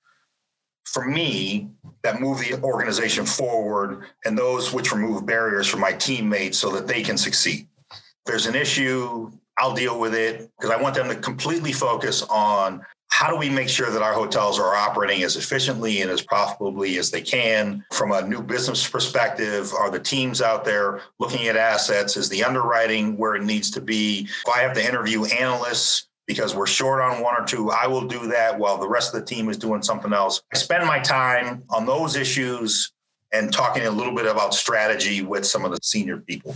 for 0.86 1.06
me 1.06 1.70
that 2.04 2.20
move 2.20 2.40
the 2.40 2.62
organization 2.64 3.26
forward 3.26 4.06
and 4.26 4.38
those 4.38 4.74
which 4.74 4.92
remove 4.92 5.26
barriers 5.26 5.68
for 5.68 5.78
my 5.78 5.94
teammates 5.94 6.58
so 6.58 6.70
that 6.72 6.88
they 6.88 7.02
can 7.02 7.18
succeed. 7.18 7.68
If 7.92 8.02
there's 8.26 8.46
an 8.48 8.56
issue, 8.56 9.32
I'll 9.58 9.74
deal 9.74 10.00
with 10.00 10.14
it 10.14 10.50
because 10.58 10.72
I 10.72 10.82
want 10.82 10.96
them 10.96 11.08
to 11.08 11.16
completely 11.16 11.72
focus 11.72 12.24
on 12.24 12.82
how 13.12 13.30
do 13.30 13.36
we 13.36 13.50
make 13.50 13.70
sure 13.70 13.92
that 13.92 14.02
our 14.02 14.14
hotels 14.14 14.58
are 14.58 14.74
operating 14.74 15.22
as 15.24 15.36
efficiently 15.36 16.02
and 16.02 16.10
as 16.10 16.22
profitably 16.22 16.98
as 16.98 17.12
they 17.12 17.22
can. 17.22 17.84
From 17.92 18.14
a 18.14 18.22
new 18.22 18.42
business 18.42 18.88
perspective 18.88 19.74
are 19.74 19.92
the 19.92 20.00
teams 20.00 20.42
out 20.42 20.66
there 20.66 21.02
looking 21.20 21.48
at 21.48 21.58
assets? 21.58 22.18
Is 22.18 22.30
the 22.30 22.44
underwriting 22.44 23.18
where 23.18 23.36
it 23.36 23.44
needs 23.44 23.70
to 23.72 23.82
be? 23.82 24.28
If 24.46 24.54
i 24.54 24.60
have 24.60 24.74
to 24.74 24.86
interview 24.86 25.26
analysts 25.26 26.08
because 26.32 26.56
we're 26.56 26.66
short 26.66 27.02
on 27.02 27.22
one 27.22 27.36
or 27.38 27.46
two, 27.46 27.72
I 27.72 27.88
will 27.88 28.08
do 28.08 28.28
that 28.28 28.58
while 28.58 28.78
the 28.78 28.88
rest 28.88 29.14
of 29.14 29.20
the 29.20 29.26
team 29.26 29.50
is 29.50 29.58
doing 29.58 29.82
something 29.82 30.14
else. 30.14 30.42
I 30.54 30.58
spend 30.58 30.88
my 30.88 30.98
time 31.00 31.64
on 31.70 31.86
those 31.86 32.16
issues 32.16 32.94
and 33.34 33.52
talking 33.52 33.86
a 33.86 33.92
little 33.92 34.16
bit 34.16 34.26
about 34.26 34.54
strategy 34.54 35.22
with 35.22 35.46
some 35.46 35.66
of 35.66 35.72
the 35.72 35.80
senior 35.84 36.18
people. 36.18 36.56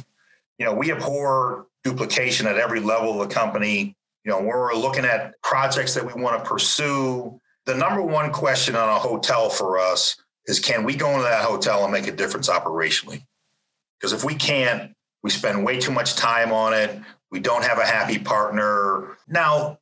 You 0.58 0.66
know, 0.66 0.74
we 0.74 0.94
abhor 0.94 1.68
duplication 1.84 2.48
at 2.48 2.58
every 2.58 2.80
level 2.80 3.22
of 3.22 3.28
the 3.28 3.34
company. 3.34 3.98
You 4.24 4.32
know, 4.32 4.38
when 4.38 4.48
we're 4.48 4.74
looking 4.76 5.04
at 5.04 5.34
projects 5.42 5.94
that 5.96 6.06
we 6.06 6.22
want 6.22 6.42
to 6.42 6.50
pursue, 6.50 7.38
the 7.66 7.76
number 7.76 8.02
one 8.02 8.32
question 8.32 8.78
on 8.78 8.88
a 8.88 8.98
hotel 8.98 9.50
for 9.50 9.78
us 9.78 10.16
is 10.48 10.60
can 10.62 10.86
we 10.86 10.96
go 10.96 11.10
into 11.10 11.24
that 11.24 11.44
hotel 11.44 11.84
and 11.84 11.92
make 11.92 12.08
a 12.08 12.12
difference 12.14 12.48
operationally? 12.48 13.24
Because 14.00 14.14
if 14.14 14.24
we 14.24 14.36
can't, 14.36 14.94
we 15.22 15.32
spend 15.32 15.66
way 15.66 15.80
too 15.80 15.92
much 15.92 16.16
time 16.16 16.54
on 16.54 16.74
it. 16.74 16.98
We 17.32 17.40
don't 17.40 17.64
have 17.64 17.80
a 17.80 17.86
happy 17.86 18.20
partner. 18.20 19.18
Now, 19.28 19.80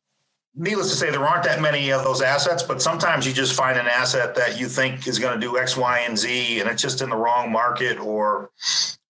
needless 0.56 0.90
to 0.90 0.96
say, 0.96 1.12
there 1.12 1.26
aren't 1.26 1.44
that 1.44 1.62
many 1.62 1.92
of 1.92 2.04
those 2.04 2.22
assets, 2.22 2.64
but 2.64 2.82
sometimes 2.82 3.26
you 3.26 3.34
just 3.34 3.54
find 3.54 3.78
an 3.78 3.88
asset 3.88 4.36
that 4.36 4.60
you 4.60 4.68
think 4.68 5.08
is 5.08 5.20
going 5.20 5.40
to 5.40 5.46
do 5.46 5.58
X, 5.58 5.76
Y, 5.76 6.00
and 6.00 6.18
Z, 6.18 6.60
and 6.60 6.70
it's 6.70 6.82
just 6.82 7.02
in 7.02 7.10
the 7.10 7.16
wrong 7.16 7.52
market, 7.52 8.00
or 8.00 8.50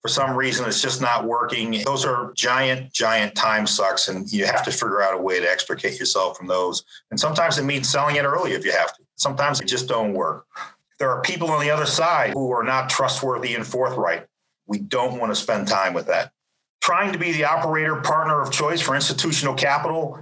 for 0.02 0.08
some 0.10 0.36
reason 0.36 0.68
it's 0.68 0.82
just 0.82 1.02
not 1.02 1.26
working. 1.26 1.82
Those 1.86 2.06
are 2.06 2.34
giant, 2.36 2.92
giant 2.92 3.36
time 3.36 3.68
sucks, 3.68 4.08
and 4.08 4.30
you 4.32 4.46
have 4.46 4.64
to 4.66 4.72
figure 4.72 5.02
out 5.02 5.14
a 5.14 5.18
way 5.18 5.40
to 5.40 5.50
extricate 5.50 6.00
yourself 6.00 6.38
from 6.38 6.48
those. 6.48 6.84
And 7.12 7.20
sometimes 7.20 7.58
it 7.58 7.64
means 7.64 7.90
selling 7.90 8.16
it 8.18 8.26
early 8.26 8.52
if 8.52 8.66
you 8.66 8.72
have 8.72 8.96
to. 8.96 9.04
Sometimes 9.16 9.62
it 9.62 9.66
just 9.66 9.88
don't 9.88 10.14
work. 10.14 10.46
There 11.00 11.10
are 11.10 11.22
people 11.22 11.52
on 11.52 11.62
the 11.62 11.70
other 11.70 11.86
side 11.86 12.34
who 12.34 12.52
are 12.52 12.64
not 12.64 12.90
trustworthy 12.90 13.56
and 13.56 13.66
forthright. 13.66 14.28
We 14.68 14.80
don't 14.80 15.20
want 15.20 15.32
to 15.32 15.36
spend 15.36 15.68
time 15.68 15.94
with 15.94 16.08
that 16.08 16.32
trying 16.84 17.14
to 17.14 17.18
be 17.18 17.32
the 17.32 17.46
operator 17.46 17.96
partner 18.02 18.42
of 18.42 18.52
choice 18.52 18.82
for 18.82 18.94
institutional 18.94 19.54
capital 19.54 20.20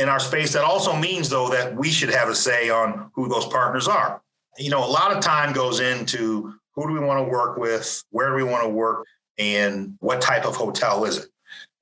in 0.00 0.08
our 0.08 0.18
space. 0.18 0.52
That 0.52 0.64
also 0.64 0.96
means, 0.96 1.28
though, 1.28 1.48
that 1.50 1.76
we 1.76 1.90
should 1.90 2.10
have 2.10 2.28
a 2.28 2.34
say 2.34 2.70
on 2.70 3.12
who 3.14 3.28
those 3.28 3.46
partners 3.46 3.86
are. 3.86 4.20
You 4.58 4.70
know, 4.70 4.84
a 4.84 4.90
lot 4.90 5.12
of 5.12 5.22
time 5.22 5.52
goes 5.52 5.78
into 5.78 6.54
who 6.74 6.88
do 6.88 6.92
we 6.92 6.98
want 6.98 7.24
to 7.24 7.30
work 7.30 7.56
with, 7.56 8.02
where 8.10 8.30
do 8.30 8.34
we 8.34 8.42
want 8.42 8.64
to 8.64 8.68
work, 8.68 9.06
and 9.38 9.96
what 10.00 10.20
type 10.20 10.44
of 10.44 10.56
hotel 10.56 11.04
is 11.04 11.18
it. 11.18 11.26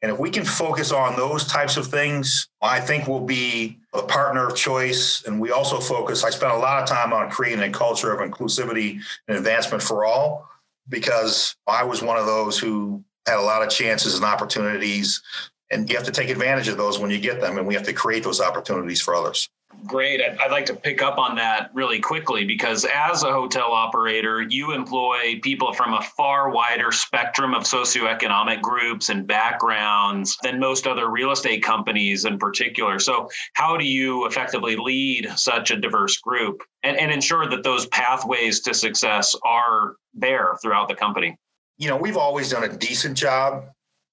And 0.02 0.12
if 0.12 0.18
we 0.18 0.28
can 0.28 0.44
focus 0.44 0.92
on 0.92 1.16
those 1.16 1.46
types 1.46 1.78
of 1.78 1.86
things, 1.86 2.48
I 2.60 2.78
think 2.78 3.08
we'll 3.08 3.20
be 3.20 3.78
a 3.94 4.02
partner 4.02 4.46
of 4.46 4.54
choice. 4.54 5.24
And 5.24 5.40
we 5.40 5.50
also 5.50 5.80
focus, 5.80 6.24
I 6.24 6.30
spent 6.30 6.52
a 6.52 6.58
lot 6.58 6.82
of 6.82 6.88
time 6.88 7.14
on 7.14 7.30
creating 7.30 7.62
a 7.62 7.70
culture 7.70 8.12
of 8.12 8.20
inclusivity 8.20 9.00
and 9.28 9.38
advancement 9.38 9.82
for 9.82 10.04
all 10.04 10.46
because 10.90 11.56
I 11.66 11.84
was 11.84 12.02
one 12.02 12.18
of 12.18 12.26
those 12.26 12.58
who 12.58 13.02
had 13.26 13.38
a 13.38 13.42
lot 13.42 13.62
of 13.62 13.70
chances 13.70 14.14
and 14.14 14.24
opportunities. 14.24 15.22
And 15.70 15.88
you 15.88 15.96
have 15.96 16.06
to 16.06 16.12
take 16.12 16.30
advantage 16.30 16.68
of 16.68 16.76
those 16.76 16.98
when 16.98 17.10
you 17.10 17.18
get 17.18 17.40
them. 17.40 17.58
And 17.58 17.66
we 17.66 17.74
have 17.74 17.84
to 17.84 17.92
create 17.92 18.24
those 18.24 18.40
opportunities 18.40 19.00
for 19.00 19.14
others. 19.14 19.48
Great. 19.86 20.20
I'd 20.20 20.50
like 20.50 20.66
to 20.66 20.74
pick 20.74 21.00
up 21.00 21.16
on 21.16 21.36
that 21.36 21.70
really 21.72 22.00
quickly 22.00 22.44
because 22.44 22.84
as 22.84 23.22
a 23.22 23.32
hotel 23.32 23.72
operator, 23.72 24.42
you 24.42 24.72
employ 24.72 25.38
people 25.42 25.72
from 25.72 25.94
a 25.94 26.02
far 26.02 26.50
wider 26.50 26.90
spectrum 26.90 27.54
of 27.54 27.62
socioeconomic 27.62 28.60
groups 28.60 29.10
and 29.10 29.26
backgrounds 29.26 30.36
than 30.42 30.58
most 30.58 30.86
other 30.88 31.08
real 31.08 31.30
estate 31.30 31.62
companies 31.62 32.24
in 32.24 32.36
particular. 32.36 32.98
So, 32.98 33.30
how 33.54 33.76
do 33.76 33.84
you 33.84 34.26
effectively 34.26 34.76
lead 34.76 35.30
such 35.36 35.70
a 35.70 35.76
diverse 35.76 36.18
group 36.18 36.62
and, 36.82 36.96
and 36.96 37.12
ensure 37.12 37.48
that 37.48 37.62
those 37.62 37.86
pathways 37.86 38.60
to 38.62 38.74
success 38.74 39.36
are 39.44 39.94
there 40.14 40.58
throughout 40.60 40.88
the 40.88 40.96
company? 40.96 41.38
You 41.80 41.88
know, 41.88 41.96
we've 41.96 42.18
always 42.18 42.50
done 42.50 42.62
a 42.62 42.76
decent 42.76 43.16
job 43.16 43.64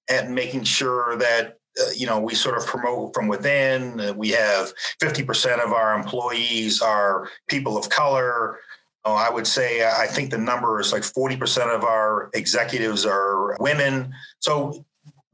at 0.08 0.30
making 0.30 0.64
sure 0.64 1.16
that 1.18 1.58
uh, 1.78 1.90
you 1.94 2.06
know 2.06 2.18
we 2.18 2.34
sort 2.34 2.56
of 2.56 2.66
promote 2.66 3.14
from 3.14 3.28
within. 3.28 4.00
Uh, 4.00 4.12
we 4.14 4.30
have 4.30 4.72
50% 5.00 5.64
of 5.64 5.72
our 5.72 5.94
employees 5.94 6.80
are 6.80 7.28
people 7.46 7.76
of 7.76 7.90
color. 7.90 8.58
Uh, 9.04 9.12
I 9.12 9.30
would 9.30 9.46
say 9.46 9.86
I 9.86 10.06
think 10.06 10.30
the 10.30 10.38
number 10.38 10.80
is 10.80 10.92
like 10.92 11.02
40% 11.02 11.74
of 11.74 11.84
our 11.84 12.30
executives 12.32 13.04
are 13.04 13.56
women. 13.60 14.12
So 14.40 14.84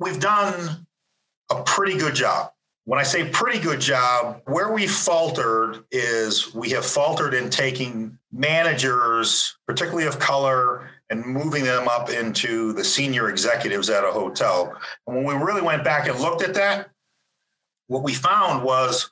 we've 0.01 0.21
done 0.21 0.87
a 1.51 1.63
pretty 1.63 1.97
good 1.97 2.17
job. 2.17 2.51
When 2.85 2.99
I 2.99 3.05
say 3.05 3.31
pretty 3.31 3.61
good 3.61 3.81
job, 3.81 4.43
where 4.45 4.73
we 4.73 4.87
faltered 4.87 5.85
is 5.91 6.53
we 6.53 6.71
have 6.71 6.85
faltered 6.85 7.33
in 7.33 7.49
taking 7.49 8.19
managers, 8.31 9.57
particularly 9.67 10.07
of 10.07 10.19
color, 10.19 10.91
and 11.15 11.25
moving 11.25 11.63
them 11.63 11.87
up 11.87 12.11
into 12.11 12.73
the 12.73 12.85
senior 12.85 13.31
executives 13.31 13.89
at 13.89 14.05
a 14.05 14.11
hotel. 14.11 14.75
And 15.07 15.17
when 15.17 15.25
we 15.25 15.35
really 15.35 15.63
went 15.63 15.85
back 15.85 16.09
and 16.09 16.19
looked 16.19 16.43
at 16.43 16.55
that, 16.55 16.91
what 17.87 18.03
we 18.03 18.15
found 18.15 18.65
was 18.65 19.11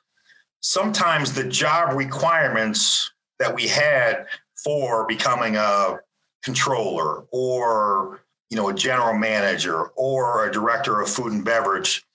sometimes 0.59 1.33
the 1.33 1.45
job 1.45 1.95
requirements 1.95 3.11
that 3.39 3.55
we 3.55 3.67
had 3.67 4.25
for 4.63 5.05
becoming 5.07 5.55
a 5.55 5.99
controller 6.43 7.23
or 7.31 8.21
you 8.49 8.57
know 8.57 8.69
a 8.69 8.73
general 8.73 9.17
manager 9.17 9.85
or 9.95 10.47
a 10.47 10.51
director 10.51 11.01
of 11.01 11.09
food 11.09 11.31
and 11.31 11.45
beverage 11.45 12.05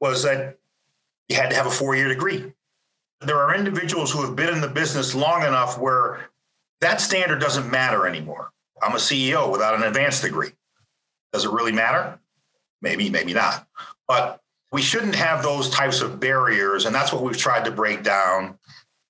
was 0.00 0.22
that 0.22 0.58
you 1.28 1.36
had 1.36 1.48
to 1.48 1.56
have 1.56 1.66
a 1.66 1.70
four-year 1.70 2.08
degree 2.08 2.52
there 3.20 3.38
are 3.38 3.54
individuals 3.54 4.12
who 4.12 4.22
have 4.22 4.36
been 4.36 4.52
in 4.52 4.60
the 4.60 4.68
business 4.68 5.14
long 5.14 5.42
enough 5.42 5.78
where 5.78 6.28
that 6.82 7.00
standard 7.00 7.40
doesn't 7.40 7.70
matter 7.70 8.06
anymore 8.06 8.52
I'm 8.82 8.92
a 8.92 8.98
CEO 8.98 9.50
without 9.50 9.74
an 9.74 9.82
advanced 9.84 10.22
degree. 10.22 10.50
Does 11.32 11.44
it 11.44 11.50
really 11.50 11.72
matter? 11.72 12.18
Maybe, 12.80 13.08
maybe 13.08 13.32
not. 13.32 13.66
But 14.08 14.40
we 14.72 14.82
shouldn't 14.82 15.14
have 15.14 15.42
those 15.42 15.70
types 15.70 16.00
of 16.00 16.18
barriers. 16.18 16.86
And 16.86 16.94
that's 16.94 17.12
what 17.12 17.22
we've 17.22 17.36
tried 17.36 17.64
to 17.66 17.70
break 17.70 18.02
down. 18.02 18.58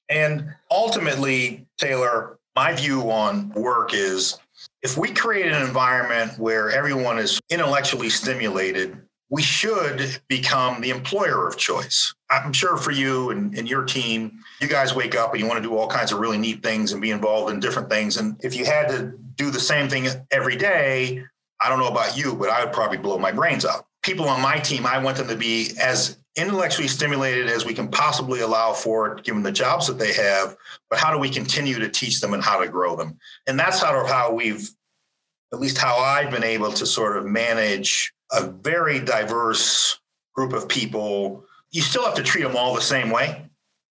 And 0.09 0.55
ultimately, 0.71 1.67
Taylor, 1.79 2.39
my 2.55 2.75
view 2.75 3.11
on 3.11 3.51
work 3.51 3.95
is 3.95 4.39
if 4.83 4.99
we 4.99 5.13
create 5.13 5.51
an 5.51 5.63
environment 5.63 6.39
where 6.39 6.71
everyone 6.71 7.19
is 7.19 7.41
intellectually 7.51 8.11
stimulated, 8.11 8.99
we 9.31 9.43
should 9.43 10.21
become 10.29 10.83
the 10.83 10.91
employer 10.91 11.49
of 11.49 11.57
choice. 11.57 12.15
I'm 12.31 12.53
sure 12.53 12.77
for 12.77 12.91
you 12.91 13.31
and, 13.31 13.57
and, 13.57 13.69
your 13.69 13.85
team, 13.85 14.41
you 14.63 14.69
guys 14.69 14.95
wake 14.95 15.15
up 15.15 15.33
and 15.33 15.41
you 15.41 15.47
want 15.47 15.63
to 15.63 15.69
do 15.69 15.77
all 15.77 15.89
kinds 15.89 16.13
of 16.13 16.21
really 16.21 16.39
neat 16.39 16.63
things 16.63 16.93
and 16.93 17.03
be 17.03 17.11
involved 17.11 17.53
in 17.53 17.61
different 17.61 17.91
things. 17.91 18.17
And 18.17 18.37
if 18.45 18.57
you 18.57 18.65
had 18.65 18.89
to 18.89 19.13
do 19.37 19.51
the 19.51 19.61
same 19.61 19.89
thing 19.89 20.07
every 20.31 20.57
day, 20.57 21.23
I 21.63 21.69
don't 21.69 21.79
know 21.79 21.89
about 21.89 22.17
you, 22.17 22.35
but 22.35 22.49
I 22.49 22.65
would 22.65 22.73
probably 22.73 22.99
blow 22.99 23.19
my 23.19 23.33
brains 23.33 23.65
out. 23.65 23.87
People 24.03 24.29
on 24.29 24.41
my 24.41 24.59
team, 24.59 24.87
I 24.87 24.99
want 24.99 25.17
them 25.17 25.29
to 25.29 25.37
be 25.37 25.71
as 25.81 26.19
intellectually 26.37 26.89
stimulated 26.89 27.49
as 27.49 27.65
we 27.65 27.75
can 27.75 27.89
possibly 27.89 28.41
allow 28.41 28.73
for 28.73 29.13
it, 29.13 29.25
given 29.25 29.43
the 29.43 29.53
jobs 29.53 29.87
that 29.87 29.99
they 29.99 30.13
have. 30.13 30.57
But 30.89 30.99
how 30.99 31.13
do 31.13 31.19
we 31.19 31.29
continue 31.29 31.79
to 31.79 31.89
teach 31.89 32.21
them 32.21 32.33
and 32.33 32.43
how 32.43 32.61
to 32.61 32.69
grow 32.69 32.97
them? 32.97 33.19
And 33.47 33.59
that's 33.59 33.81
sort 33.81 34.03
of 34.03 34.11
how 34.11 34.33
we've, 34.33 34.69
at 35.53 35.61
least 35.61 35.79
how 35.79 35.97
I've 35.99 36.31
been 36.31 36.45
able 36.45 36.73
to 36.73 36.87
sort 36.87 37.17
of 37.17 37.27
manage 37.27 38.13
a 38.33 38.47
very 38.47 38.99
diverse 38.99 40.01
group 40.35 40.53
of 40.53 40.69
people. 40.69 41.45
You 41.71 41.83
still 41.83 42.05
have 42.05 42.15
to 42.15 42.23
treat 42.23 42.43
them 42.43 42.57
all 42.57 42.75
the 42.75 42.81
same 42.81 43.11
way. 43.11 43.45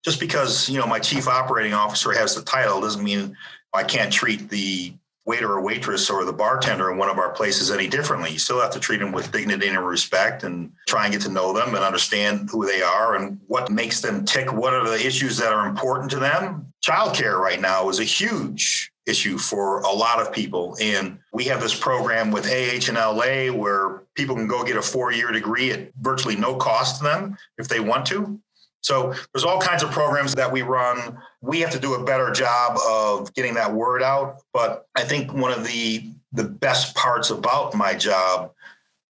Just 0.04 0.20
because, 0.20 0.70
you 0.70 0.80
know, 0.80 0.88
my 0.88 1.00
chief 1.00 1.28
operating 1.28 1.74
officer 1.74 2.12
has 2.12 2.36
the 2.36 2.42
title 2.42 2.82
doesn't 2.82 3.04
mean 3.04 3.36
I 3.74 3.84
can't 3.84 4.12
treat 4.12 4.50
the 4.50 4.94
waiter 5.26 5.52
or 5.52 5.62
waitress 5.62 6.10
or 6.10 6.26
the 6.26 6.34
bartender 6.34 6.92
in 6.92 6.98
one 6.98 7.10
of 7.10 7.20
our 7.20 7.30
places 7.30 7.70
any 7.70 7.88
differently. 7.88 8.32
You 8.32 8.40
still 8.40 8.60
have 8.60 8.72
to 8.72 8.80
treat 8.80 9.00
them 9.00 9.12
with 9.12 9.32
dignity 9.32 9.68
and 9.68 9.86
respect 9.86 10.44
and 10.44 10.72
try 10.88 11.06
and 11.06 11.14
get 11.14 11.22
to 11.24 11.30
know 11.30 11.54
them 11.54 11.76
and 11.76 11.84
understand 11.84 12.50
who 12.52 12.66
they 12.66 12.82
are 12.82 13.16
and 13.16 13.40
what 13.48 13.70
makes 13.70 14.02
them 14.02 14.26
tick. 14.26 14.52
What 14.52 14.74
are 14.74 14.90
the 14.90 15.06
issues 15.06 15.38
that 15.38 15.54
are 15.54 15.68
important 15.68 16.10
to 16.12 16.20
them? 16.20 16.74
Childcare 16.84 17.38
right 17.38 17.62
now 17.62 17.88
is 17.90 18.00
a 18.00 18.04
huge 18.04 18.92
issue 19.06 19.38
for 19.38 19.82
a 19.82 19.92
lot 19.92 20.20
of 20.20 20.32
people. 20.32 20.76
And 20.82 21.20
we 21.34 21.46
have 21.46 21.62
this 21.62 21.78
program 21.78 22.32
with 22.32 22.46
AH 22.48 22.90
in 22.90 22.96
LA 22.96 23.56
where 23.56 24.04
people 24.16 24.36
can 24.36 24.48
go 24.48 24.64
get 24.64 24.78
a 24.78 24.82
four 24.82 25.12
year 25.12 25.32
degree 25.32 25.72
at 25.72 25.92
virtually 26.02 26.36
no 26.36 26.56
cost 26.56 26.98
to 26.98 27.04
them 27.04 27.38
if 27.58 27.68
they 27.68 27.80
want 27.80 28.06
to. 28.08 28.40
So 28.82 29.14
there's 29.34 29.44
all 29.44 29.62
kinds 29.62 29.84
of 29.84 29.92
programs 29.92 30.36
that 30.36 30.52
we 30.52 30.64
run. 30.64 31.18
We 31.42 31.60
have 31.62 31.72
to 31.72 31.80
do 31.80 31.94
a 31.94 32.04
better 32.04 32.32
job 32.32 32.78
of 32.88 33.34
getting 33.34 33.54
that 33.56 33.74
word 33.74 34.02
out. 34.04 34.42
But 34.54 34.88
I 34.96 35.04
think 35.04 35.34
one 35.34 35.52
of 35.52 35.66
the 35.66 36.12
the 36.34 36.44
best 36.46 36.96
parts 36.96 37.30
about 37.30 37.76
my 37.76 37.94
job 37.94 38.54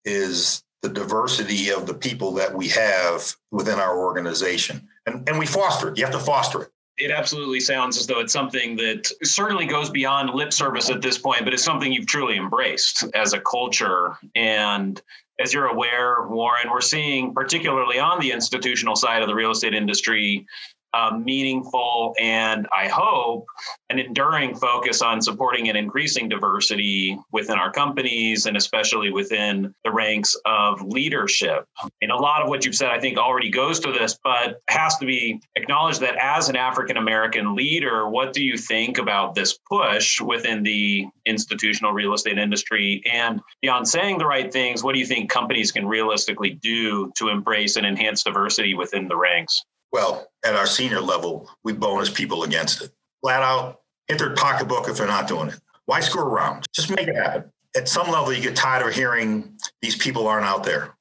is 0.05 0.65
the 0.83 0.89
diversity 0.89 1.71
of 1.71 1.87
the 1.87 1.93
people 1.95 2.33
that 2.33 2.55
we 2.55 2.69
have 2.69 3.37
within 3.51 3.79
our 3.79 3.99
organization. 3.99 4.89
And, 5.05 5.29
and 5.29 5.39
we 5.39 5.45
foster 5.45 5.91
it. 5.91 5.99
You 5.99 6.05
have 6.05 6.15
to 6.15 6.19
foster 6.19 6.63
it 6.63 6.71
it 7.01 7.11
absolutely 7.11 7.61
sounds 7.61 7.97
as 7.97 8.07
though 8.07 8.21
it's 8.21 8.33
something 8.33 8.77
that 8.77 9.11
certainly 9.23 9.67
goes 9.67 9.89
beyond 9.91 10.31
lip 10.31 10.53
service 10.53 10.91
at 10.91 11.01
this 11.01 11.17
point, 11.17 11.45
but 11.45 11.55
it's 11.55 11.65
something 11.65 11.91
you've 11.91 12.07
truly 12.07 12.37
embraced 12.37 13.05
as 13.15 13.33
a 13.33 13.41
culture. 13.41 14.17
And 14.35 15.01
as 15.41 15.55
you're 15.55 15.67
aware, 15.67 16.27
Warren, 16.29 16.71
we're 16.71 16.83
seeing, 16.83 17.33
particularly 17.33 17.99
on 17.99 18.21
the 18.21 18.31
institutional 18.31 18.97
side 18.97 19.23
of 19.23 19.29
the 19.29 19.35
real 19.35 19.51
estate 19.51 19.75
industry, 19.75 20.47
um, 20.95 21.25
meaningful 21.25 22.15
and 22.21 22.67
I 22.77 22.89
hope 22.89 23.47
an 23.91 23.99
enduring 23.99 24.55
focus 24.57 25.03
on 25.03 25.23
supporting 25.23 25.69
and 25.69 25.79
increasing 25.79 26.29
diversity 26.29 27.19
within 27.33 27.59
our 27.59 27.71
companies 27.71 28.47
and 28.47 28.57
especially 28.57 29.11
within 29.11 29.75
the 29.85 29.91
ranks 29.93 30.37
of 30.47 30.83
leadership. 30.83 31.65
And 32.03 32.11
a 32.11 32.17
lot 32.17 32.43
of 32.43 32.49
what 32.49 32.65
you've 32.65 32.75
said, 32.75 32.91
I 32.91 33.01
think, 33.01 33.19
already 33.19 33.51
goes 33.51 33.81
to 33.81 33.93
this, 33.93 34.19
but 34.23 34.61
has 34.69 34.97
to 34.99 35.07
be 35.07 35.41
acknowledged 35.57 36.01
that 36.01 36.17
as 36.21 36.49
an 36.49 36.57
African 36.57 36.97
American 36.97 37.55
leader, 37.55 38.09
what 38.09 38.33
do 38.33 38.45
you 38.45 38.57
think 38.57 38.99
about 38.99 39.35
this 39.35 39.59
push 39.69 40.21
within 40.21 40.63
the 40.63 41.07
institutional 41.27 41.93
real 41.93 42.15
estate 42.15 42.39
industry? 42.39 43.03
And 43.11 43.41
beyond 43.63 43.89
saying 43.89 44.19
the 44.19 44.27
right 44.27 44.53
things, 44.53 44.83
what 44.83 44.95
do 44.95 44.99
you 44.99 45.07
think 45.07 45.31
companies 45.31 45.73
can 45.73 45.87
realistically 45.87 46.51
do 46.51 47.13
to 47.17 47.29
embrace 47.29 47.77
and 47.77 47.87
enhance 47.87 48.23
diversity 48.23 48.75
within 48.75 49.09
the 49.09 49.17
ranks? 49.17 49.65
Well, 49.93 50.29
at 50.45 50.55
our 50.55 50.67
senior 50.67 51.01
level, 51.01 51.51
we 51.65 51.73
bonus 51.73 52.11
people 52.11 52.45
against 52.45 52.83
it. 52.83 52.91
Flat 53.23 53.43
out, 53.43 53.81
hit 54.09 54.19
their 54.19 54.35
pocketbook 54.35 54.89
if 54.89 54.97
they're 54.97 55.07
not 55.07 55.29
doing 55.29 55.49
it. 55.49 55.61
Why 55.87 56.01
screw 56.01 56.23
around? 56.23 56.67
Just 56.73 56.91
make 56.91 57.09
it 57.09 57.17
happen. 57.17 57.51
At 57.77 57.89
some 57.89 58.11
level, 58.11 58.33
you 58.33 58.43
get 58.43 58.57
tired 58.57 58.87
of 58.87 58.95
hearing 58.95 59.57
these 59.83 59.97
people 59.97 60.27
aren't 60.27 60.47
out 60.47 60.65
there. 60.65 60.97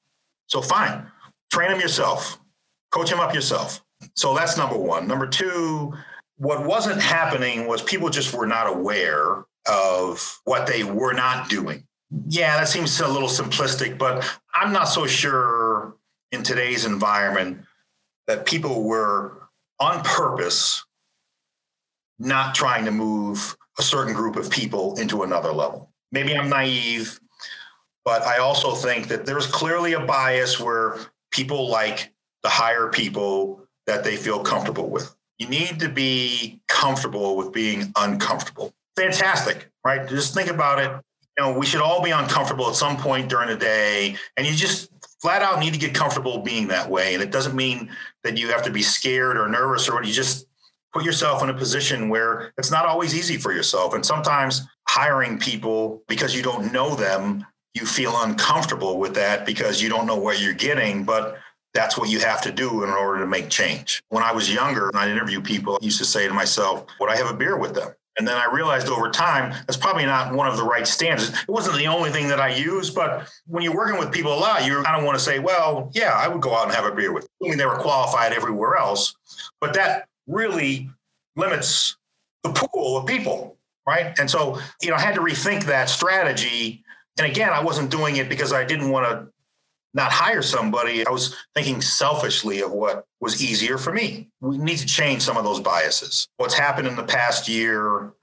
So 0.48 0.62
fine, 0.62 1.06
train 1.52 1.72
them 1.72 1.80
yourself, 1.80 2.40
coach 2.92 3.10
them 3.10 3.20
up 3.20 3.34
yourself. 3.34 3.84
So 4.16 4.36
that's 4.36 4.58
number 4.58 4.78
one. 4.78 5.08
Number 5.08 5.28
two, 5.28 5.94
what 6.38 6.66
wasn't 6.66 7.02
happening 7.02 7.68
was 7.68 7.82
people 7.82 8.10
just 8.10 8.34
were 8.34 8.48
not 8.48 8.68
aware 8.68 9.46
of 9.68 10.40
what 10.46 10.66
they 10.66 10.84
were 10.84 11.14
not 11.14 11.50
doing. 11.50 11.86
Yeah, 12.28 12.58
that 12.58 12.68
seems 12.68 13.00
a 13.00 13.08
little 13.08 13.28
simplistic, 13.28 13.98
but 13.98 14.26
I'm 14.56 14.74
not 14.74 14.86
so 14.86 15.06
sure 15.06 15.96
in 16.32 16.42
today's 16.44 16.86
environment 16.86 17.64
that 18.30 18.46
people 18.46 18.84
were 18.84 19.50
on 19.80 20.04
purpose 20.04 20.86
not 22.20 22.54
trying 22.54 22.86
to 22.86 22.92
move 22.92 23.58
a 23.80 23.82
certain 23.82 24.14
group 24.14 24.36
of 24.36 24.52
people 24.52 24.94
into 25.00 25.24
another 25.24 25.52
level. 25.52 25.92
Maybe 26.12 26.38
I'm 26.38 26.48
naive, 26.48 27.20
but 28.06 28.22
I 28.22 28.38
also 28.38 28.76
think 28.76 29.08
that 29.08 29.26
there's 29.26 29.48
clearly 29.48 29.94
a 29.94 30.02
bias 30.02 30.60
where 30.60 30.98
people 31.32 31.70
like 31.70 32.14
to 32.44 32.50
hire 32.50 32.90
people 32.90 33.64
that 33.88 34.04
they 34.04 34.16
feel 34.16 34.42
comfortable 34.42 34.92
with. 34.92 35.16
You 35.40 35.48
need 35.48 35.80
to 35.80 35.90
be 35.90 36.62
comfortable 36.68 37.36
with 37.36 37.52
being 37.52 37.92
uncomfortable. 37.98 38.74
Fantastic, 38.96 39.72
right? 39.84 40.08
Just 40.08 40.36
think 40.36 40.52
about 40.52 40.78
it. 40.78 40.92
You 41.36 41.46
know, 41.46 41.58
we 41.58 41.66
should 41.66 41.82
all 41.82 42.04
be 42.04 42.12
uncomfortable 42.12 42.70
at 42.70 42.76
some 42.76 42.96
point 42.96 43.28
during 43.28 43.50
the 43.50 43.58
day, 43.58 44.18
and 44.38 44.46
you 44.46 44.54
just 44.54 44.92
flat 45.22 45.42
out 45.42 45.60
need 45.60 45.74
to 45.74 45.80
get 45.80 45.94
comfortable 45.94 46.40
being 46.40 46.68
that 46.68 46.90
way. 46.90 47.14
And 47.14 47.24
it 47.24 47.32
doesn't 47.32 47.56
mean 47.56 47.90
that 48.24 48.38
you 48.38 48.50
have 48.50 48.64
to 48.64 48.72
be 48.72 48.82
scared 48.82 49.38
or 49.38 49.48
nervous 49.48 49.88
or 49.90 49.96
what. 49.96 50.06
You 50.06 50.14
just 50.14 50.48
put 50.94 51.04
yourself 51.04 51.44
in 51.44 51.50
a 51.50 51.54
position 51.54 52.10
where 52.10 52.54
it's 52.58 52.72
not 52.72 52.86
always 52.86 53.16
easy 53.16 53.38
for 53.38 53.52
yourself. 53.52 53.94
And 53.94 54.06
sometimes 54.06 54.68
hiring 54.88 55.38
people 55.38 56.02
because 56.08 56.36
you 56.36 56.42
don't 56.42 56.74
know 56.74 56.96
them, 56.96 57.46
you 57.74 57.86
feel 57.86 58.14
uncomfortable 58.24 58.98
with 58.98 59.14
that 59.16 59.46
because 59.46 59.82
you 59.82 59.90
don't 59.90 60.08
know 60.08 60.18
what 60.18 60.42
you're 60.42 60.54
getting. 60.54 61.04
But 61.04 61.38
that's 61.74 61.98
what 61.98 62.10
you 62.10 62.20
have 62.20 62.42
to 62.42 62.52
do 62.52 62.84
in 62.84 62.90
order 62.90 63.20
to 63.20 63.28
make 63.28 63.50
change. 63.50 64.02
When 64.10 64.24
I 64.24 64.32
was 64.32 64.52
younger 64.52 64.90
and 64.90 64.98
I'd 64.98 65.12
interview 65.12 65.42
people, 65.42 65.76
I 65.76 65.86
used 65.86 66.00
to 66.00 66.06
say 66.06 66.28
to 66.28 66.34
myself, 66.34 66.86
Would 67.00 67.10
I 67.10 67.16
have 67.16 67.30
a 67.30 67.34
beer 67.34 67.58
with 67.58 67.76
them? 67.76 67.94
And 68.20 68.28
then 68.28 68.36
I 68.36 68.54
realized 68.54 68.90
over 68.90 69.10
time, 69.10 69.52
that's 69.66 69.78
probably 69.78 70.06
not 70.06 70.34
one 70.34 70.46
of 70.46 70.58
the 70.58 70.64
right 70.64 70.86
standards. 70.86 71.30
It 71.30 71.50
wasn't 71.50 71.78
the 71.78 71.88
only 71.88 72.12
thing 72.12 72.28
that 72.28 72.40
I 72.42 72.54
used, 72.54 72.94
but 72.94 73.30
when 73.48 73.64
you're 73.64 73.76
working 73.76 73.98
with 73.98 74.12
people 74.12 74.34
a 74.34 74.36
lot, 74.36 74.66
you 74.66 74.84
kind 74.84 75.00
of 75.00 75.06
want 75.06 75.18
to 75.18 75.24
say, 75.24 75.40
well, 75.40 75.90
yeah, 75.94 76.12
I 76.14 76.28
would 76.28 76.42
go 76.42 76.54
out 76.54 76.66
and 76.66 76.76
have 76.76 76.86
a 76.86 76.94
beer 76.94 77.14
with 77.14 77.24
them. 77.24 77.32
I 77.46 77.50
mean, 77.50 77.58
they 77.58 77.66
were 77.66 77.78
qualified 77.78 78.34
everywhere 78.34 78.76
else, 78.76 79.16
but 79.62 79.74
that 79.76 80.10
really 80.28 80.90
limits 81.38 81.96
the 82.44 82.50
pool 82.50 82.98
of 82.98 83.06
people, 83.06 83.58
right? 83.88 84.20
And 84.20 84.30
so, 84.30 84.60
you 84.82 84.90
know, 84.90 84.98
I 84.98 85.00
had 85.00 85.16
to 85.16 85.22
rethink 85.22 85.64
that 85.66 85.88
strategy. 85.88 86.84
And 87.18 87.26
again, 87.26 87.52
I 87.52 87.64
wasn't 87.64 87.90
doing 87.90 88.18
it 88.18 88.28
because 88.28 88.52
I 88.52 88.66
didn't 88.66 88.92
want 88.92 89.10
to 89.10 89.32
not 89.94 90.12
hire 90.12 90.42
somebody. 90.42 91.06
I 91.06 91.10
was 91.10 91.36
thinking 91.56 91.82
selfishly 91.82 92.62
of 92.62 92.72
what 92.72 93.06
was 93.20 93.44
easier 93.44 93.78
for 93.78 93.92
me. 93.92 94.30
We 94.42 94.58
need 94.58 94.78
to 94.78 94.86
change 94.86 95.22
some 95.22 95.38
of 95.38 95.44
those 95.44 95.60
biases. 95.60 96.28
What's 96.38 96.54
happened 96.54 96.88
in 96.88 96.96
the 96.96 97.04
past 97.04 97.48
year, 97.48 98.14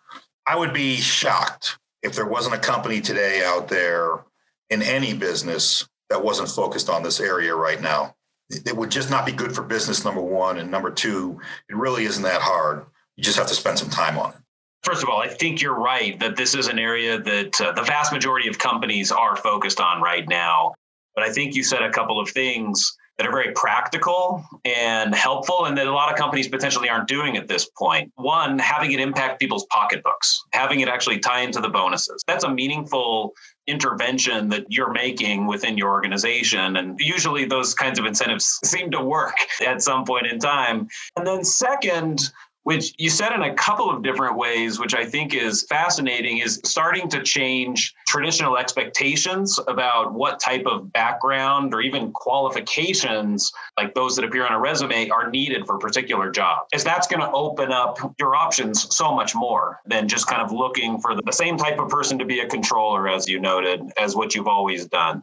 I 0.46 0.56
would 0.56 0.72
be 0.72 0.96
shocked 0.96 1.78
if 2.02 2.14
there 2.14 2.26
wasn't 2.26 2.54
a 2.54 2.58
company 2.58 3.00
today 3.00 3.44
out 3.44 3.68
there 3.68 4.24
in 4.70 4.82
any 4.82 5.12
business 5.12 5.88
that 6.08 6.22
wasn't 6.22 6.48
focused 6.48 6.88
on 6.88 7.02
this 7.02 7.20
area 7.20 7.54
right 7.54 7.80
now. 7.80 8.14
It 8.48 8.76
would 8.76 8.90
just 8.90 9.10
not 9.10 9.26
be 9.26 9.32
good 9.32 9.52
for 9.52 9.62
business, 9.62 10.04
number 10.04 10.22
one. 10.22 10.58
And 10.58 10.70
number 10.70 10.90
two, 10.90 11.40
it 11.68 11.74
really 11.74 12.04
isn't 12.04 12.22
that 12.22 12.40
hard. 12.40 12.86
You 13.16 13.24
just 13.24 13.38
have 13.38 13.48
to 13.48 13.54
spend 13.54 13.78
some 13.78 13.90
time 13.90 14.16
on 14.18 14.30
it. 14.30 14.36
First 14.84 15.02
of 15.02 15.08
all, 15.08 15.20
I 15.20 15.26
think 15.26 15.60
you're 15.60 15.74
right 15.74 16.18
that 16.20 16.36
this 16.36 16.54
is 16.54 16.68
an 16.68 16.78
area 16.78 17.18
that 17.18 17.60
uh, 17.60 17.72
the 17.72 17.82
vast 17.82 18.12
majority 18.12 18.46
of 18.46 18.56
companies 18.56 19.10
are 19.10 19.34
focused 19.34 19.80
on 19.80 20.00
right 20.00 20.28
now. 20.28 20.74
But 21.16 21.24
I 21.24 21.32
think 21.32 21.56
you 21.56 21.64
said 21.64 21.82
a 21.82 21.90
couple 21.90 22.20
of 22.20 22.28
things 22.28 22.96
that 23.16 23.26
are 23.26 23.30
very 23.30 23.52
practical 23.54 24.44
and 24.66 25.14
helpful, 25.14 25.64
and 25.64 25.76
that 25.78 25.86
a 25.86 25.92
lot 25.92 26.12
of 26.12 26.18
companies 26.18 26.48
potentially 26.48 26.90
aren't 26.90 27.08
doing 27.08 27.36
at 27.36 27.48
this 27.48 27.68
point. 27.76 28.12
One, 28.16 28.58
having 28.58 28.92
it 28.92 29.00
impact 29.00 29.40
people's 29.40 29.64
pocketbooks, 29.66 30.44
having 30.52 30.80
it 30.80 30.88
actually 30.88 31.18
tie 31.18 31.40
into 31.40 31.60
the 31.60 31.70
bonuses. 31.70 32.22
That's 32.26 32.44
a 32.44 32.50
meaningful 32.50 33.32
intervention 33.66 34.48
that 34.50 34.66
you're 34.68 34.92
making 34.92 35.46
within 35.46 35.78
your 35.78 35.90
organization. 35.90 36.76
And 36.76 37.00
usually 37.00 37.46
those 37.46 37.74
kinds 37.74 37.98
of 37.98 38.04
incentives 38.04 38.60
seem 38.64 38.90
to 38.90 39.00
work 39.00 39.36
at 39.66 39.82
some 39.82 40.04
point 40.04 40.26
in 40.26 40.38
time. 40.38 40.88
And 41.16 41.26
then, 41.26 41.42
second, 41.42 42.30
which 42.66 42.94
you 42.98 43.08
said 43.08 43.32
in 43.32 43.42
a 43.42 43.54
couple 43.54 43.88
of 43.88 44.02
different 44.02 44.36
ways, 44.36 44.80
which 44.80 44.92
I 44.92 45.04
think 45.04 45.34
is 45.34 45.62
fascinating, 45.68 46.38
is 46.38 46.60
starting 46.64 47.08
to 47.10 47.22
change 47.22 47.94
traditional 48.08 48.56
expectations 48.56 49.60
about 49.68 50.12
what 50.12 50.40
type 50.40 50.66
of 50.66 50.92
background 50.92 51.72
or 51.72 51.80
even 51.80 52.10
qualifications, 52.10 53.52
like 53.78 53.94
those 53.94 54.16
that 54.16 54.24
appear 54.24 54.44
on 54.44 54.52
a 54.52 54.58
resume, 54.58 55.08
are 55.10 55.30
needed 55.30 55.64
for 55.64 55.76
a 55.76 55.78
particular 55.78 56.28
job. 56.32 56.66
Is 56.74 56.82
that's 56.82 57.06
going 57.06 57.20
to 57.20 57.30
open 57.30 57.70
up 57.70 58.00
your 58.18 58.34
options 58.34 58.92
so 58.92 59.14
much 59.14 59.32
more 59.32 59.78
than 59.86 60.08
just 60.08 60.26
kind 60.26 60.42
of 60.42 60.50
looking 60.50 60.98
for 60.98 61.14
the 61.14 61.32
same 61.32 61.56
type 61.56 61.78
of 61.78 61.88
person 61.88 62.18
to 62.18 62.24
be 62.24 62.40
a 62.40 62.48
controller, 62.48 63.08
as 63.08 63.28
you 63.28 63.38
noted, 63.38 63.80
as 63.96 64.16
what 64.16 64.34
you've 64.34 64.48
always 64.48 64.86
done. 64.86 65.22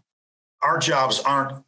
Our 0.61 0.77
jobs 0.77 1.19
aren't 1.19 1.61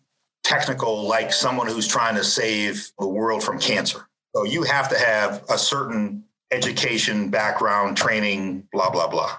technical 0.46 1.06
like 1.06 1.34
someone 1.34 1.68
who's 1.68 1.90
trying 1.90 2.16
to 2.16 2.24
save 2.24 2.94
the 2.98 3.10
world 3.10 3.44
from 3.44 3.60
cancer 3.60 4.08
so 4.36 4.44
you 4.44 4.64
have 4.64 4.90
to 4.90 4.98
have 4.98 5.44
a 5.50 5.58
certain 5.58 6.24
education, 6.52 7.30
background, 7.30 7.96
training, 7.96 8.68
blah, 8.72 8.90
blah, 8.90 9.08
blah. 9.08 9.38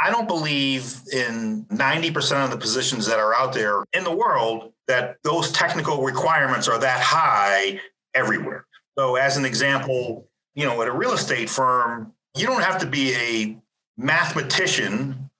I 0.00 0.10
don't 0.10 0.28
believe 0.28 1.00
in 1.12 1.66
90% 1.66 2.44
of 2.44 2.50
the 2.50 2.56
positions 2.56 3.06
that 3.06 3.18
are 3.18 3.34
out 3.34 3.52
there 3.52 3.84
in 3.92 4.04
the 4.04 4.14
world 4.14 4.72
that 4.86 5.16
those 5.24 5.52
technical 5.52 6.02
requirements 6.02 6.68
are 6.68 6.78
that 6.78 7.00
high 7.00 7.80
everywhere. 8.14 8.66
So, 8.98 9.16
as 9.16 9.36
an 9.36 9.44
example, 9.44 10.26
you 10.54 10.64
know, 10.64 10.80
at 10.80 10.88
a 10.88 10.92
real 10.92 11.12
estate 11.12 11.50
firm, 11.50 12.12
you 12.36 12.46
don't 12.46 12.62
have 12.62 12.78
to 12.78 12.86
be 12.86 13.14
a 13.14 13.58
mathematician 13.98 15.30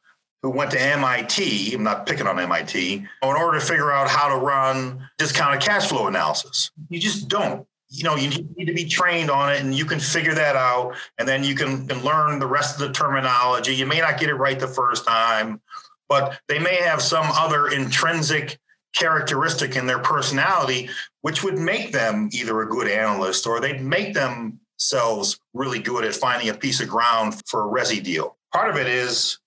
who 0.43 0.51
went 0.51 0.71
to 0.73 0.81
MIT, 0.81 1.75
I'm 1.75 1.83
not 1.83 2.07
picking 2.07 2.27
on 2.27 2.39
MIT, 2.39 2.95
in 2.95 3.07
order 3.23 3.59
to 3.59 3.65
figure 3.65 3.93
out 3.93 4.09
how 4.09 4.29
to 4.29 4.37
run 4.37 5.09
discounted 5.19 5.61
cash 5.61 5.89
flow 5.89 6.07
analysis. 6.07 6.71
You 6.89 6.99
just 6.99 7.29
don't 7.29 7.67
you 7.91 8.05
know, 8.05 8.15
you 8.15 8.31
need 8.57 8.67
to 8.67 8.73
be 8.73 8.85
trained 8.85 9.31
on 9.31 9.53
it 9.53 9.61
and 9.61 9.75
you 9.75 9.85
can 9.85 9.99
figure 9.99 10.35
that 10.35 10.55
out. 10.55 10.95
And 11.19 11.29
then 11.29 11.43
you 11.43 11.57
can, 11.57 11.87
can 11.89 12.03
learn 12.05 12.39
the 12.39 12.47
rest 12.47 12.81
of 12.81 12.87
the 12.87 12.93
terminology. 12.93 13.75
You 13.75 13.87
may 13.87 13.99
not 13.99 14.19
get 14.19 14.31
it 14.31 14.35
right 14.35 14.59
the 14.59 14.69
first 14.69 15.05
time, 15.05 15.61
but 16.09 16.41
they 16.47 16.61
may 16.61 16.77
have 16.77 17.03
some 17.03 17.27
other 17.27 17.69
intrinsic 17.69 18.59
characteristic 18.95 19.77
in 19.77 19.87
their 19.87 19.99
personality, 19.99 20.89
which 21.23 21.43
would 21.43 21.59
make 21.59 21.93
them 21.93 22.29
either 22.33 22.61
a 22.61 22.69
good 22.69 22.89
analyst 22.89 23.47
or 23.47 23.61
they'd 23.61 23.83
make 23.83 24.15
themselves 24.15 25.41
really 25.53 25.81
good 25.81 26.05
at 26.05 26.15
finding 26.15 26.49
a 26.49 26.55
piece 26.55 26.81
of 26.81 26.89
ground 26.89 27.41
for 27.47 27.65
a 27.65 27.69
resi 27.69 28.03
deal. 28.03 28.37
Part 28.53 28.71
of 28.71 28.77
it 28.77 28.87
is 28.87 29.39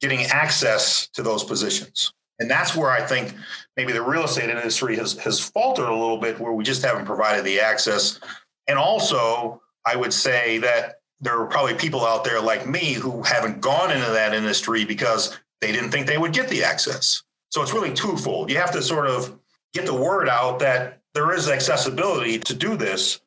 getting 0.00 0.24
access 0.26 1.08
to 1.08 1.22
those 1.22 1.44
positions. 1.44 2.12
And 2.42 2.50
that's 2.50 2.74
where 2.74 2.90
I 2.90 3.00
think 3.00 3.34
maybe 3.76 3.92
the 3.92 4.02
real 4.02 4.24
estate 4.24 4.50
industry 4.50 4.96
has, 4.96 5.16
has 5.18 5.38
faltered 5.38 5.88
a 5.88 5.94
little 5.94 6.18
bit, 6.18 6.40
where 6.40 6.52
we 6.52 6.64
just 6.64 6.82
haven't 6.82 7.06
provided 7.06 7.44
the 7.44 7.60
access. 7.60 8.18
And 8.66 8.78
also, 8.78 9.62
I 9.86 9.94
would 9.94 10.12
say 10.12 10.58
that 10.58 10.96
there 11.20 11.38
are 11.38 11.46
probably 11.46 11.74
people 11.74 12.04
out 12.04 12.24
there 12.24 12.40
like 12.40 12.66
me 12.66 12.94
who 12.94 13.22
haven't 13.22 13.60
gone 13.60 13.92
into 13.92 14.10
that 14.10 14.34
industry 14.34 14.84
because 14.84 15.38
they 15.60 15.70
didn't 15.70 15.92
think 15.92 16.08
they 16.08 16.18
would 16.18 16.32
get 16.32 16.48
the 16.48 16.64
access. 16.64 17.22
So 17.50 17.62
it's 17.62 17.72
really 17.72 17.94
twofold. 17.94 18.50
You 18.50 18.56
have 18.56 18.72
to 18.72 18.82
sort 18.82 19.06
of 19.06 19.38
get 19.72 19.86
the 19.86 19.94
word 19.94 20.28
out 20.28 20.58
that 20.58 21.00
there 21.14 21.32
is 21.32 21.48
accessibility 21.48 22.40
to 22.40 22.54
do 22.54 22.76
this, 22.76 23.20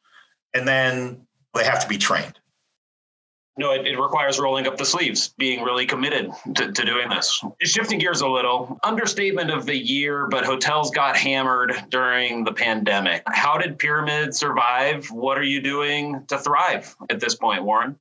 and 0.53 0.67
then 0.67 1.25
they 1.53 1.63
have 1.63 1.79
to 1.79 1.87
be 1.87 1.97
trained. 1.97 2.37
No, 3.57 3.71
it, 3.71 3.87
it, 3.87 3.97
requires 3.97 4.37
rolling 4.37 4.67
up 4.67 4.75
the 4.75 4.85
sleeves, 4.85 5.33
being 5.37 5.63
really 5.63 5.85
committed 5.85 6.29
to, 6.55 6.73
to 6.73 6.85
doing 6.85 7.07
this. 7.07 7.41
Shifting 7.61 7.99
gears 7.99 8.19
a 8.19 8.27
little, 8.27 8.77
understatement 8.83 9.49
of 9.49 9.65
the 9.65 9.77
year, 9.77 10.27
but 10.29 10.43
hotels 10.43 10.91
got 10.91 11.15
hammered 11.15 11.73
during 11.89 12.43
the 12.43 12.51
pandemic. 12.51 13.23
How 13.27 13.57
did 13.57 13.79
Pyramid 13.79 14.35
survive? 14.35 15.09
What 15.09 15.37
are 15.37 15.43
you 15.43 15.61
doing 15.61 16.25
to 16.27 16.37
thrive 16.37 16.93
at 17.09 17.21
this 17.21 17.35
point, 17.35 17.63
Warren? 17.63 17.97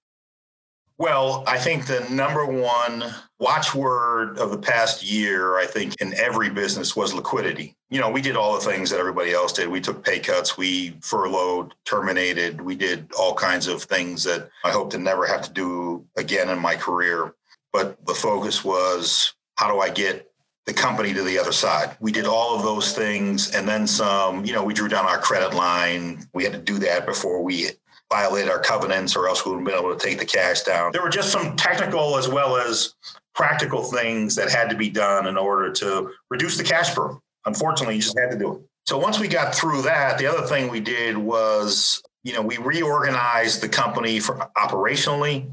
Well, 0.96 1.42
I 1.48 1.58
think 1.58 1.86
the 1.86 2.06
number 2.08 2.46
one 2.46 3.04
watchword 3.40 4.38
of 4.38 4.52
the 4.52 4.58
past 4.58 5.02
year, 5.02 5.58
I 5.58 5.66
think, 5.66 6.00
in 6.00 6.14
every 6.14 6.50
business 6.50 6.94
was 6.94 7.12
liquidity. 7.12 7.76
You 7.90 8.00
know, 8.00 8.10
we 8.10 8.20
did 8.20 8.36
all 8.36 8.54
the 8.54 8.60
things 8.60 8.90
that 8.90 9.00
everybody 9.00 9.32
else 9.32 9.52
did. 9.52 9.68
We 9.68 9.80
took 9.80 10.04
pay 10.04 10.20
cuts, 10.20 10.56
we 10.56 10.96
furloughed, 11.00 11.74
terminated, 11.84 12.60
we 12.60 12.76
did 12.76 13.10
all 13.18 13.34
kinds 13.34 13.66
of 13.66 13.82
things 13.82 14.22
that 14.22 14.48
I 14.64 14.70
hope 14.70 14.90
to 14.90 14.98
never 14.98 15.26
have 15.26 15.42
to 15.42 15.52
do 15.52 16.06
again 16.16 16.48
in 16.48 16.60
my 16.60 16.76
career. 16.76 17.34
But 17.72 18.04
the 18.06 18.14
focus 18.14 18.64
was 18.64 19.34
how 19.56 19.72
do 19.72 19.80
I 19.80 19.90
get 19.90 20.30
the 20.66 20.72
company 20.72 21.12
to 21.12 21.22
the 21.22 21.38
other 21.38 21.52
side. 21.52 21.96
We 22.00 22.12
did 22.12 22.24
all 22.24 22.56
of 22.56 22.62
those 22.62 22.92
things 22.92 23.54
and 23.54 23.68
then 23.68 23.86
some. 23.86 24.44
You 24.44 24.52
know, 24.52 24.64
we 24.64 24.72
drew 24.72 24.88
down 24.88 25.06
our 25.06 25.18
credit 25.18 25.54
line. 25.54 26.26
We 26.32 26.44
had 26.44 26.52
to 26.52 26.58
do 26.58 26.78
that 26.78 27.04
before 27.04 27.42
we 27.42 27.70
violated 28.12 28.50
our 28.50 28.60
covenants 28.60 29.16
or 29.16 29.28
else 29.28 29.44
we 29.44 29.50
wouldn't 29.50 29.66
been 29.66 29.78
able 29.78 29.96
to 29.96 30.06
take 30.06 30.18
the 30.18 30.24
cash 30.24 30.62
down. 30.62 30.92
There 30.92 31.02
were 31.02 31.08
just 31.08 31.30
some 31.30 31.56
technical 31.56 32.16
as 32.16 32.28
well 32.28 32.56
as 32.56 32.94
practical 33.34 33.82
things 33.82 34.36
that 34.36 34.50
had 34.50 34.70
to 34.70 34.76
be 34.76 34.88
done 34.88 35.26
in 35.26 35.36
order 35.36 35.72
to 35.72 36.10
reduce 36.30 36.56
the 36.56 36.64
cash 36.64 36.94
burn. 36.94 37.18
Unfortunately, 37.46 37.96
you 37.96 38.02
just 38.02 38.18
had 38.18 38.30
to 38.30 38.38
do 38.38 38.54
it. 38.54 38.60
So 38.86 38.98
once 38.98 39.18
we 39.18 39.28
got 39.28 39.54
through 39.54 39.82
that, 39.82 40.18
the 40.18 40.26
other 40.26 40.46
thing 40.46 40.70
we 40.70 40.80
did 40.80 41.16
was, 41.16 42.02
you 42.22 42.32
know, 42.34 42.42
we 42.42 42.58
reorganized 42.58 43.60
the 43.60 43.68
company 43.68 44.20
for 44.20 44.36
operationally. 44.56 45.50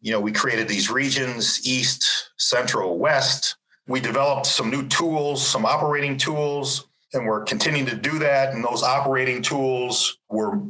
You 0.00 0.12
know, 0.12 0.20
we 0.20 0.32
created 0.32 0.68
these 0.68 0.90
regions, 0.90 1.66
East, 1.66 2.30
Central, 2.36 2.98
West. 2.98 3.56
We 3.86 4.00
developed 4.00 4.46
some 4.46 4.70
new 4.70 4.86
tools, 4.88 5.46
some 5.46 5.64
operating 5.64 6.16
tools, 6.16 6.86
and 7.12 7.26
we're 7.26 7.44
continuing 7.44 7.86
to 7.86 7.96
do 7.96 8.18
that. 8.18 8.54
And 8.54 8.64
those 8.64 8.82
operating 8.82 9.40
tools 9.40 10.18
were 10.28 10.60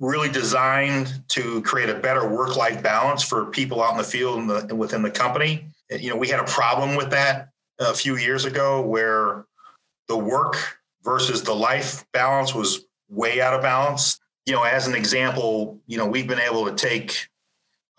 really 0.00 0.28
designed 0.28 1.22
to 1.28 1.60
create 1.62 1.88
a 1.88 1.94
better 1.94 2.28
work-life 2.28 2.82
balance 2.82 3.22
for 3.22 3.46
people 3.46 3.82
out 3.82 3.92
in 3.92 3.98
the 3.98 4.04
field 4.04 4.38
and, 4.38 4.50
the, 4.50 4.74
within 4.74 5.02
the 5.02 5.10
company. 5.10 5.66
You 5.90 6.10
know, 6.10 6.16
we 6.16 6.28
had 6.28 6.40
a 6.40 6.44
problem 6.44 6.96
with 6.96 7.10
that 7.10 7.48
a 7.80 7.94
few 7.94 8.16
years 8.16 8.44
ago 8.44 8.82
where 8.82 9.44
the 10.06 10.16
work 10.16 10.78
versus 11.02 11.42
the 11.42 11.54
life 11.54 12.04
balance 12.12 12.54
was 12.54 12.84
way 13.08 13.40
out 13.40 13.54
of 13.54 13.62
balance. 13.62 14.20
You 14.46 14.54
know, 14.54 14.62
as 14.62 14.86
an 14.86 14.94
example, 14.94 15.78
you 15.86 15.98
know, 15.98 16.06
we've 16.06 16.28
been 16.28 16.40
able 16.40 16.66
to 16.66 16.74
take 16.74 17.28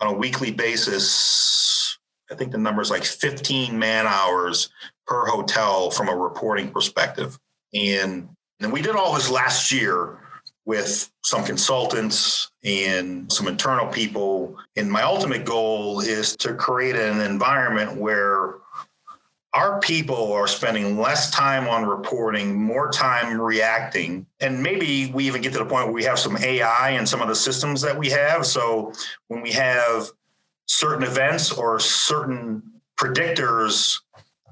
on 0.00 0.14
a 0.14 0.16
weekly 0.16 0.50
basis, 0.50 1.98
I 2.30 2.34
think 2.34 2.52
the 2.52 2.58
number 2.58 2.80
is 2.80 2.90
like 2.90 3.04
15 3.04 3.78
man 3.78 4.06
hours 4.06 4.70
per 5.06 5.26
hotel 5.26 5.90
from 5.90 6.08
a 6.08 6.16
reporting 6.16 6.70
perspective. 6.70 7.38
And, 7.74 8.30
and 8.60 8.72
we 8.72 8.80
did 8.80 8.96
all 8.96 9.14
this 9.14 9.30
last 9.30 9.70
year 9.70 10.18
with 10.64 11.10
some 11.22 11.44
consultants 11.44 12.50
and 12.64 13.32
some 13.32 13.48
internal 13.48 13.86
people. 13.86 14.56
And 14.76 14.90
my 14.90 15.02
ultimate 15.02 15.44
goal 15.44 16.00
is 16.00 16.36
to 16.36 16.54
create 16.54 16.96
an 16.96 17.20
environment 17.20 17.96
where 17.96 18.56
our 19.52 19.80
people 19.80 20.32
are 20.32 20.46
spending 20.46 20.96
less 20.96 21.30
time 21.30 21.66
on 21.66 21.84
reporting, 21.84 22.60
more 22.60 22.90
time 22.90 23.40
reacting. 23.40 24.26
And 24.38 24.62
maybe 24.62 25.10
we 25.12 25.26
even 25.26 25.42
get 25.42 25.52
to 25.54 25.58
the 25.58 25.64
point 25.64 25.86
where 25.86 25.94
we 25.94 26.04
have 26.04 26.18
some 26.18 26.36
AI 26.36 26.90
and 26.90 27.08
some 27.08 27.20
of 27.20 27.28
the 27.28 27.34
systems 27.34 27.80
that 27.80 27.96
we 27.96 28.10
have. 28.10 28.46
So 28.46 28.92
when 29.26 29.42
we 29.42 29.50
have 29.52 30.10
certain 30.66 31.02
events 31.02 31.50
or 31.50 31.80
certain 31.80 32.62
predictors, 32.96 33.96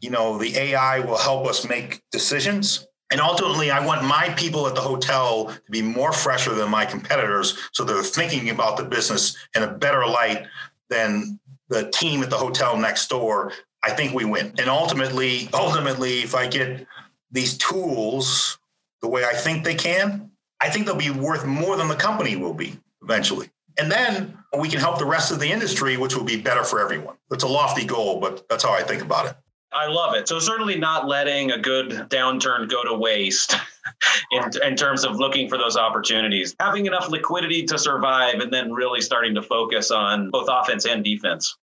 you 0.01 0.11
know, 0.11 0.37
the 0.37 0.57
AI 0.57 0.99
will 1.01 1.18
help 1.18 1.47
us 1.47 1.68
make 1.68 2.03
decisions 2.11 2.88
and 3.11 3.21
ultimately, 3.21 3.71
I 3.71 3.85
want 3.85 4.05
my 4.05 4.29
people 4.37 4.66
at 4.66 4.75
the 4.75 4.83
hotel 4.83 5.47
to 5.47 5.71
be 5.71 5.81
more 5.81 6.12
fresher 6.12 6.55
than 6.55 6.71
my 6.71 6.85
competitors. 6.85 7.57
So 7.73 7.83
they're 7.85 8.03
thinking 8.03 8.51
about 8.51 8.77
the 8.77 8.85
business 8.85 9.37
in 9.57 9.62
a 9.62 9.73
better 9.73 10.07
light 10.07 10.47
than 10.90 11.40
the 11.68 11.90
team 11.90 12.23
at 12.23 12.29
the 12.29 12.37
hotel 12.37 12.77
next 12.77 13.09
door. 13.09 13.53
I 13.83 13.90
think 13.90 14.12
we 14.12 14.25
win. 14.25 14.53
And 14.59 14.68
ultimately, 14.68 15.49
ultimately, 15.55 16.21
if 16.21 16.35
I 16.35 16.49
get 16.49 16.87
these 17.31 17.57
tools 17.57 18.59
the 19.01 19.09
way 19.09 19.25
I 19.25 19.35
think 19.35 19.64
they 19.64 19.75
can, 19.75 20.31
I 20.61 20.68
think 20.68 20.85
they'll 20.85 20.97
be 20.97 21.11
worth 21.11 21.47
more 21.47 21.77
than 21.77 21.88
the 21.88 21.94
company 21.94 22.37
will 22.37 22.55
be 22.55 22.79
eventually. 23.03 23.49
And 23.79 23.90
then 23.90 24.37
we 24.59 24.68
can 24.68 24.81
help 24.81 24.99
the 24.99 25.07
rest 25.07 25.31
of 25.31 25.38
the 25.38 25.51
industry, 25.51 25.97
which 25.97 26.16
will 26.16 26.25
be 26.25 26.37
better 26.37 26.64
for 26.64 26.81
everyone. 26.81 27.16
It's 27.31 27.44
a 27.44 27.49
lofty 27.49 27.85
goal, 27.85 28.21
but 28.21 28.49
that's 28.49 28.64
how 28.64 28.73
I 28.73 28.83
think 28.83 29.03
about 29.03 29.27
it. 29.27 29.37
I 29.73 29.87
love 29.87 30.15
it. 30.15 30.29
So 30.29 30.39
certainly 30.39 30.77
not 30.77 31.07
letting 31.07 31.53
a 31.53 31.59
good 31.59 31.91
downturn 32.09 32.71
go 32.71 32.85
to 32.85 32.95
waste 32.95 33.55
in, 34.33 34.43
in 34.65 34.77
terms 34.77 35.05
of 35.05 35.17
looking 35.17 35.49
for 35.49 35.59
those 35.59 35.77
opportunities. 35.77 36.57
Having 36.59 36.87
enough 36.87 37.09
liquidity 37.11 37.65
to 37.67 37.79
survive 37.79 38.41
and 38.41 38.53
then 38.53 38.73
really 38.73 39.01
starting 39.01 39.35
to 39.35 39.43
focus 39.43 39.91
on 39.91 40.31
both 40.31 40.49
offense 40.51 40.87
and 40.87 41.05
defense. 41.05 41.57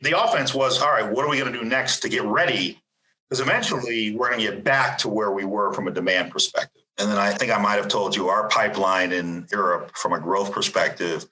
The 0.00 0.20
offense 0.22 0.54
was, 0.54 0.80
all 0.80 0.92
right, 0.92 1.10
what 1.10 1.24
are 1.24 1.28
we 1.28 1.38
going 1.38 1.52
to 1.52 1.58
do 1.58 1.64
next 1.64 2.00
to 2.00 2.08
get 2.08 2.22
ready? 2.22 2.80
Because 3.28 3.40
eventually 3.40 4.14
we're 4.14 4.28
going 4.28 4.40
to 4.40 4.50
get 4.50 4.62
back 4.64 4.96
to 4.98 5.08
where 5.08 5.32
we 5.32 5.44
were 5.44 5.72
from 5.72 5.88
a 5.88 5.90
demand 5.90 6.30
perspective. 6.30 6.82
And 6.98 7.10
then 7.10 7.18
I 7.18 7.32
think 7.32 7.52
I 7.52 7.58
might 7.60 7.76
have 7.76 7.88
told 7.88 8.14
you 8.14 8.28
our 8.28 8.48
pipeline 8.48 9.12
in 9.12 9.46
Europe 9.50 9.90
from 9.96 10.12
a 10.12 10.20
growth 10.20 10.52
perspective 10.52 11.26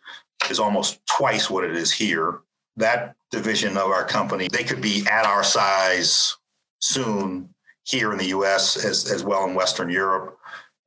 is 0.51 0.59
almost 0.59 1.01
twice 1.07 1.49
what 1.49 1.65
it 1.65 1.75
is 1.75 1.93
here 1.93 2.41
that 2.77 3.16
division 3.31 3.77
of 3.77 3.91
our 3.91 4.05
company, 4.05 4.49
they 4.53 4.65
could 4.65 4.81
be 4.81 5.05
at 5.11 5.27
our 5.27 5.43
size 5.43 6.37
soon 6.81 7.49
here 7.85 8.13
in 8.13 8.19
the 8.19 8.27
US 8.27 8.85
as, 8.85 9.11
as 9.11 9.25
well 9.25 9.47
in 9.47 9.55
Western 9.55 9.89
Europe. 9.89 10.39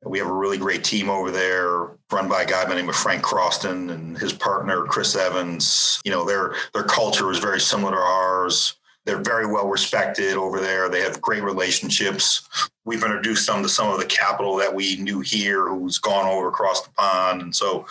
We 0.04 0.18
have 0.18 0.28
a 0.28 0.32
really 0.32 0.56
great 0.56 0.82
team 0.82 1.10
over 1.10 1.30
there, 1.30 1.90
run 2.10 2.28
by 2.28 2.42
a 2.42 2.46
guy 2.46 2.64
by 2.64 2.70
the 2.70 2.76
name 2.76 2.88
of 2.88 2.96
Frank 2.96 3.22
Croston 3.22 3.90
and 3.92 4.16
his 4.16 4.32
partner 4.32 4.84
Chris 4.84 5.14
Evans. 5.14 6.00
You 6.04 6.10
know, 6.10 6.24
their 6.24 6.54
their 6.72 6.84
culture 6.84 7.30
is 7.30 7.38
very 7.38 7.60
similar 7.60 7.92
to 7.92 7.98
ours. 7.98 8.76
They're 9.04 9.20
very 9.20 9.46
well 9.46 9.68
respected 9.68 10.36
over 10.36 10.58
there. 10.58 10.88
They 10.88 11.02
have 11.02 11.20
great 11.20 11.42
relationships. 11.42 12.70
We've 12.84 13.02
introduced 13.02 13.46
them 13.46 13.62
to 13.62 13.68
some 13.68 13.92
of 13.92 13.98
the 13.98 14.06
capital 14.06 14.56
that 14.56 14.74
we 14.74 14.96
knew 14.96 15.20
here, 15.20 15.68
who's 15.68 15.98
gone 15.98 16.26
over 16.26 16.48
across 16.48 16.82
the 16.82 16.92
pond, 16.92 17.42
and 17.42 17.54
so 17.54 17.86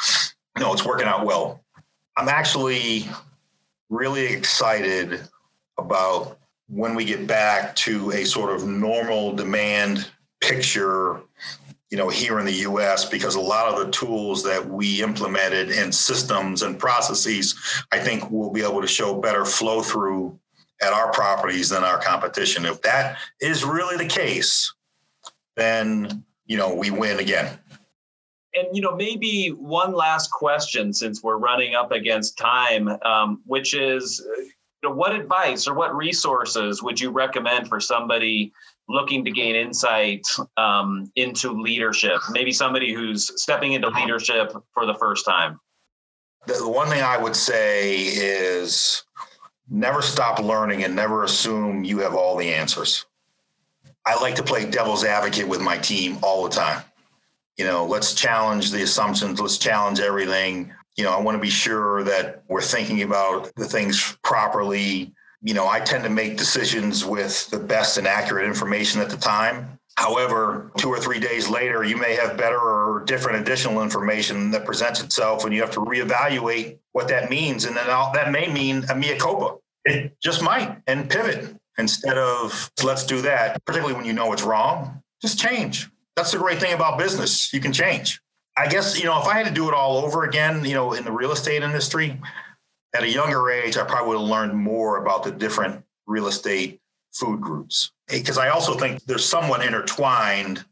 you 0.58 0.64
know 0.64 0.74
it's 0.74 0.86
working 0.86 1.08
out 1.08 1.28
well. 1.28 1.64
I'm 2.18 2.28
actually 2.28 3.08
really 3.90 4.26
excited 4.26 5.22
about 5.78 6.38
when 6.68 6.94
we 6.94 7.04
get 7.04 7.26
back 7.26 7.76
to 7.76 8.12
a 8.12 8.24
sort 8.24 8.56
of 8.56 8.68
normal 8.68 9.34
demand 9.34 10.10
picture 10.42 11.22
you 11.90 11.98
know 11.98 12.08
here 12.08 12.40
in 12.40 12.46
the 12.46 12.54
US 12.54 13.06
because 13.06 13.36
a 13.36 13.42
lot 13.42 13.74
of 13.74 13.84
the 13.84 13.92
tools 13.92 14.44
that 14.44 14.68
we 14.68 15.02
implemented 15.02 15.72
and 15.72 15.94
systems 15.94 16.62
and 16.62 16.78
processes 16.78 17.56
I 17.92 18.00
think 18.00 18.30
we'll 18.30 18.52
be 18.52 18.62
able 18.62 18.82
to 18.82 18.88
show 18.88 19.20
better 19.20 19.44
flow 19.44 19.82
through 19.82 20.40
at 20.82 20.94
our 20.94 21.12
properties 21.12 21.70
than 21.70 21.84
our 21.84 21.98
competition. 21.98 22.66
If 22.66 22.82
that 22.84 23.18
is 23.42 23.66
really 23.66 23.98
the 23.98 24.10
case 24.10 24.74
then 25.56 26.24
you 26.46 26.58
know 26.58 26.74
we 26.74 26.92
win 26.92 27.20
again 27.20 27.58
and 28.54 28.68
you 28.74 28.82
know 28.82 28.96
maybe 28.96 29.50
one 29.50 29.94
last 29.94 30.32
question 30.32 30.94
since 30.94 31.22
we're 31.24 31.38
running 31.38 31.76
up 31.76 31.92
against 31.92 32.38
time 32.38 32.90
um, 33.04 33.42
which 33.46 33.74
is 33.74 34.26
you 34.82 34.90
know, 34.90 34.96
what 34.96 35.14
advice 35.14 35.68
or 35.68 35.74
what 35.74 35.96
resources 35.96 36.82
would 36.82 37.00
you 37.00 37.12
recommend 37.12 37.68
for 37.68 37.80
somebody 37.80 38.54
looking 38.88 39.26
to 39.26 39.32
gain 39.32 39.56
insight 39.56 40.26
um, 40.58 41.12
into 41.16 41.52
leadership? 41.52 42.20
Maybe 42.32 42.52
somebody 42.52 42.94
who's 42.94 43.32
stepping 43.42 43.74
into 43.74 43.90
leadership 43.90 44.54
for 44.74 44.86
the 44.86 44.96
first 44.96 45.26
time. 45.26 45.60
The 46.48 46.68
one 46.68 46.88
thing 46.88 47.04
I 47.04 47.18
would 47.18 47.36
say 47.36 47.98
is 47.98 49.04
never 49.70 50.02
stop 50.02 50.40
learning 50.40 50.84
and 50.84 50.96
never 50.96 51.24
assume 51.24 51.84
you 51.84 52.00
have 52.00 52.16
all 52.16 52.38
the 52.38 52.52
answers. 52.54 53.06
I 54.06 54.20
like 54.22 54.36
to 54.36 54.44
play 54.44 54.70
devil's 54.70 55.04
advocate 55.04 55.48
with 55.48 55.62
my 55.62 55.78
team 55.78 56.18
all 56.24 56.44
the 56.44 56.50
time. 56.50 56.84
You 57.60 57.66
know, 57.66 57.86
let's 57.86 58.14
challenge 58.14 58.72
the 58.72 58.84
assumptions, 58.84 59.42
let's 59.42 59.58
challenge 59.58 60.00
everything. 60.00 60.74
You 60.96 61.04
know, 61.04 61.12
I 61.12 61.20
want 61.20 61.36
to 61.36 61.42
be 61.42 61.50
sure 61.50 62.06
that 62.06 62.42
we're 62.48 62.62
thinking 62.62 63.02
about 63.02 63.54
the 63.56 63.66
things 63.66 64.18
properly. 64.24 65.12
You 65.42 65.54
know, 65.54 65.68
I 65.68 65.82
tend 65.82 66.06
to 66.06 66.10
make 66.10 66.38
decisions 66.38 67.04
with 67.04 67.50
the 67.50 67.60
best 67.60 67.98
and 67.98 68.08
accurate 68.08 68.46
information 68.46 69.02
at 69.02 69.10
the 69.10 69.18
time. 69.18 69.78
However, 69.98 70.72
two 70.78 70.88
or 70.88 71.00
three 71.00 71.20
days 71.20 71.50
later, 71.50 71.84
you 71.84 71.98
may 71.98 72.16
have 72.16 72.38
better 72.38 72.58
or 72.58 73.04
different 73.06 73.42
additional 73.42 73.84
information 73.84 74.52
that 74.52 74.64
presents 74.64 75.04
itself, 75.04 75.44
and 75.44 75.54
you 75.54 75.60
have 75.60 75.72
to 75.72 75.82
reevaluate 75.82 76.78
what 76.94 77.10
that 77.10 77.30
means. 77.30 77.66
And 77.66 77.76
then 77.76 77.88
that 77.88 78.32
may 78.32 78.48
mean 78.48 78.86
a 78.90 78.96
mea 78.96 79.18
culpa. 79.18 79.58
It 79.84 80.16
just 80.24 80.42
might, 80.42 80.78
and 80.88 81.10
pivot 81.10 81.54
instead 81.78 82.18
of 82.18 82.72
let's 82.86 83.06
do 83.06 83.22
that, 83.24 83.66
particularly 83.66 83.98
when 83.98 84.06
you 84.06 84.14
know 84.14 84.32
it's 84.32 84.44
wrong, 84.44 85.04
just 85.22 85.38
change. 85.38 85.90
That's 86.20 86.34
the 86.34 86.38
great 86.38 86.60
thing 86.60 86.74
about 86.74 86.98
business. 86.98 87.54
You 87.54 87.62
can 87.62 87.72
change. 87.72 88.20
I 88.58 88.68
guess, 88.68 89.00
you 89.00 89.06
know, 89.06 89.22
if 89.22 89.26
I 89.26 89.38
had 89.38 89.48
to 89.48 89.54
do 89.54 89.70
it 89.70 89.74
all 89.74 90.00
over 90.00 90.26
again, 90.26 90.66
you 90.66 90.74
know, 90.74 90.92
in 90.92 91.06
the 91.06 91.14
real 91.14 91.32
estate 91.32 91.64
industry, 91.64 92.20
at 92.94 93.04
a 93.04 93.10
younger 93.10 93.50
age, 93.50 93.78
I 93.78 93.86
probably 93.86 94.10
would 94.10 94.20
have 94.20 94.30
learned 94.30 94.54
more 94.54 94.98
about 95.02 95.24
the 95.24 95.32
different 95.32 95.82
real 96.08 96.28
estate 96.28 96.82
food 97.14 97.40
groups. 97.40 97.94
Because 98.10 98.38
I 98.38 98.50
also 98.50 98.74
think 98.74 99.02
they're 99.06 99.18
somewhat 99.18 99.66
intertwined. 99.66 100.66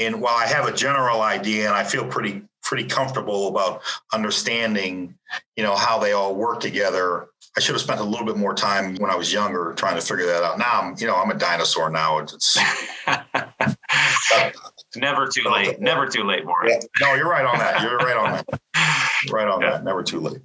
And 0.00 0.20
while 0.20 0.34
I 0.34 0.48
have 0.48 0.66
a 0.66 0.72
general 0.72 1.20
idea 1.20 1.68
and 1.68 1.76
I 1.76 1.84
feel 1.84 2.04
pretty 2.04 2.42
pretty 2.68 2.84
comfortable 2.84 3.48
about 3.48 3.80
understanding, 4.12 5.14
you 5.56 5.62
know, 5.62 5.74
how 5.74 5.98
they 5.98 6.12
all 6.12 6.34
work 6.34 6.60
together, 6.60 7.28
I 7.56 7.60
should 7.60 7.74
have 7.74 7.80
spent 7.80 7.98
a 7.98 8.04
little 8.04 8.26
bit 8.26 8.36
more 8.36 8.52
time 8.52 8.94
when 8.96 9.10
I 9.10 9.16
was 9.16 9.32
younger 9.32 9.72
trying 9.74 9.94
to 9.94 10.02
figure 10.02 10.26
that 10.26 10.42
out. 10.42 10.58
Now 10.58 10.82
I'm, 10.82 10.94
you 10.98 11.06
know, 11.06 11.16
I'm 11.16 11.30
a 11.30 11.34
dinosaur 11.34 11.88
now. 11.88 12.18
It's, 12.18 12.58
it's 12.58 12.58
never 14.96 15.26
too 15.26 15.48
late. 15.50 15.80
Never 15.80 16.06
too 16.06 16.24
late, 16.24 16.44
Warren. 16.44 16.68
Yeah. 16.68 16.78
No, 17.00 17.14
you're 17.14 17.28
right 17.28 17.46
on 17.46 17.58
that. 17.58 17.80
You're 17.80 17.96
right 17.96 18.16
on 18.18 18.32
that. 18.32 18.60
right 19.30 19.48
on 19.48 19.62
yeah. 19.62 19.70
that. 19.70 19.84
Never 19.84 20.02
too 20.02 20.20
late. 20.20 20.42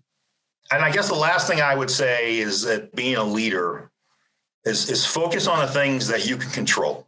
And 0.71 0.81
I 0.81 0.91
guess 0.91 1.09
the 1.09 1.15
last 1.15 1.45
thing 1.45 1.59
I 1.59 1.75
would 1.75 1.91
say 1.91 2.39
is 2.39 2.61
that 2.61 2.95
being 2.95 3.17
a 3.17 3.23
leader 3.23 3.91
is, 4.63 4.89
is 4.89 5.05
focus 5.05 5.45
on 5.45 5.59
the 5.59 5.67
things 5.67 6.07
that 6.07 6.25
you 6.25 6.37
can 6.37 6.51
control. 6.51 7.05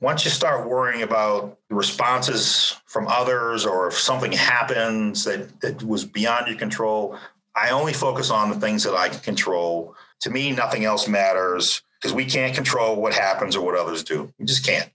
Once 0.00 0.24
you 0.24 0.30
start 0.30 0.68
worrying 0.68 1.02
about 1.02 1.58
the 1.68 1.74
responses 1.74 2.76
from 2.86 3.08
others 3.08 3.66
or 3.66 3.88
if 3.88 3.98
something 3.98 4.30
happens 4.30 5.24
that, 5.24 5.60
that 5.60 5.82
was 5.82 6.04
beyond 6.04 6.46
your 6.46 6.56
control, 6.56 7.18
I 7.56 7.70
only 7.70 7.92
focus 7.92 8.30
on 8.30 8.50
the 8.50 8.60
things 8.60 8.84
that 8.84 8.94
I 8.94 9.08
can 9.08 9.18
control. 9.20 9.96
To 10.20 10.30
me, 10.30 10.52
nothing 10.52 10.84
else 10.84 11.08
matters 11.08 11.82
because 12.00 12.14
we 12.14 12.24
can't 12.24 12.54
control 12.54 13.00
what 13.00 13.12
happens 13.12 13.56
or 13.56 13.64
what 13.64 13.74
others 13.74 14.04
do. 14.04 14.32
We 14.38 14.44
just 14.44 14.64
can't. 14.64 14.88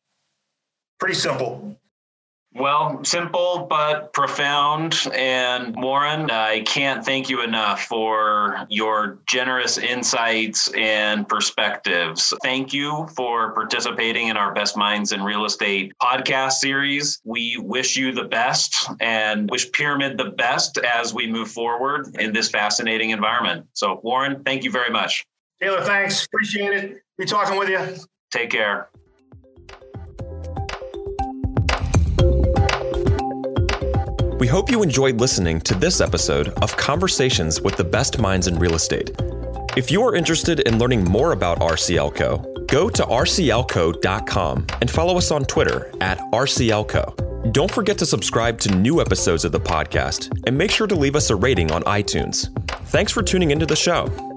Pretty 1.00 1.16
simple. 1.16 1.78
Well, 2.56 3.04
simple 3.04 3.66
but 3.68 4.13
profound. 4.13 4.96
And 5.13 5.76
Warren, 5.76 6.30
I 6.30 6.62
can't 6.62 7.04
thank 7.04 7.30
you 7.30 7.42
enough 7.42 7.86
for 7.86 8.68
your 8.70 9.20
generous 9.28 9.78
insights 9.80 10.72
and 10.78 11.28
perspectives. 11.28 12.32
Thank 12.44 12.72
you 12.72 13.08
for 13.16 13.54
participating 13.54 14.28
in 14.28 14.38
our 14.38 14.54
Best 14.54 14.78
Minds 14.78 15.12
in 15.12 15.24
Real 15.24 15.46
Estate 15.46 15.94
podcast 16.02 16.54
series. 16.54 17.20
We 17.24 17.58
wish 17.58 17.98
you 17.98 18.12
the 18.12 18.26
best 18.26 18.88
and 19.00 19.50
wish 19.50 19.72
Pyramid 19.72 20.18
the 20.18 20.32
best 20.32 20.78
as 20.78 21.13
we 21.13 21.26
move 21.26 21.50
forward 21.50 22.16
in 22.20 22.34
this 22.34 22.50
fascinating 22.50 23.10
environment. 23.10 23.66
So, 23.74 24.00
Warren, 24.04 24.44
thank 24.44 24.63
you 24.63 24.70
very 24.70 24.92
much. 24.92 25.26
Taylor, 25.60 25.82
thanks. 25.82 26.26
Appreciate 26.26 26.74
it. 26.74 27.02
Be 27.18 27.26
talking 27.26 27.58
with 27.58 27.70
you. 27.70 27.80
Take 28.32 28.52
care. 28.52 28.89
We 34.43 34.49
hope 34.49 34.69
you 34.69 34.84
enjoyed 34.84 35.21
listening 35.21 35.62
to 35.62 35.73
this 35.73 36.01
episode 36.01 36.49
of 36.62 36.75
Conversations 36.75 37.62
with 37.62 37.77
the 37.77 37.84
Best 37.86 38.19
Minds 38.19 38.47
in 38.47 38.60
Real 38.60 38.75
Estate. 38.75 39.12
If 39.77 39.89
you 39.89 40.03
are 40.03 40.15
interested 40.15 40.60
in 40.60 40.79
learning 40.79 41.06
more 41.06 41.32
about 41.32 41.62
RCLCO, 41.62 42.67
go 42.67 42.89
to 42.89 43.03
rclco.com 43.03 44.67
and 44.82 44.91
follow 44.91 45.17
us 45.17 45.32
on 45.32 45.45
Twitter 45.45 45.89
at 46.01 46.19
RCLCO. 46.34 47.53
Don't 47.53 47.71
forget 47.71 47.97
to 47.99 48.06
subscribe 48.06 48.60
to 48.60 48.75
new 48.75 48.99
episodes 48.99 49.45
of 49.45 49.53
the 49.53 49.62
podcast 49.62 50.29
and 50.45 50.58
make 50.58 50.71
sure 50.71 50.88
to 50.88 50.95
leave 50.95 51.15
us 51.15 51.29
a 51.29 51.38
rating 51.38 51.71
on 51.71 51.82
iTunes. 51.84 52.49
Thanks 52.88 53.13
for 53.13 53.23
tuning 53.23 53.51
into 53.51 53.65
the 53.65 53.77
show. 53.77 54.33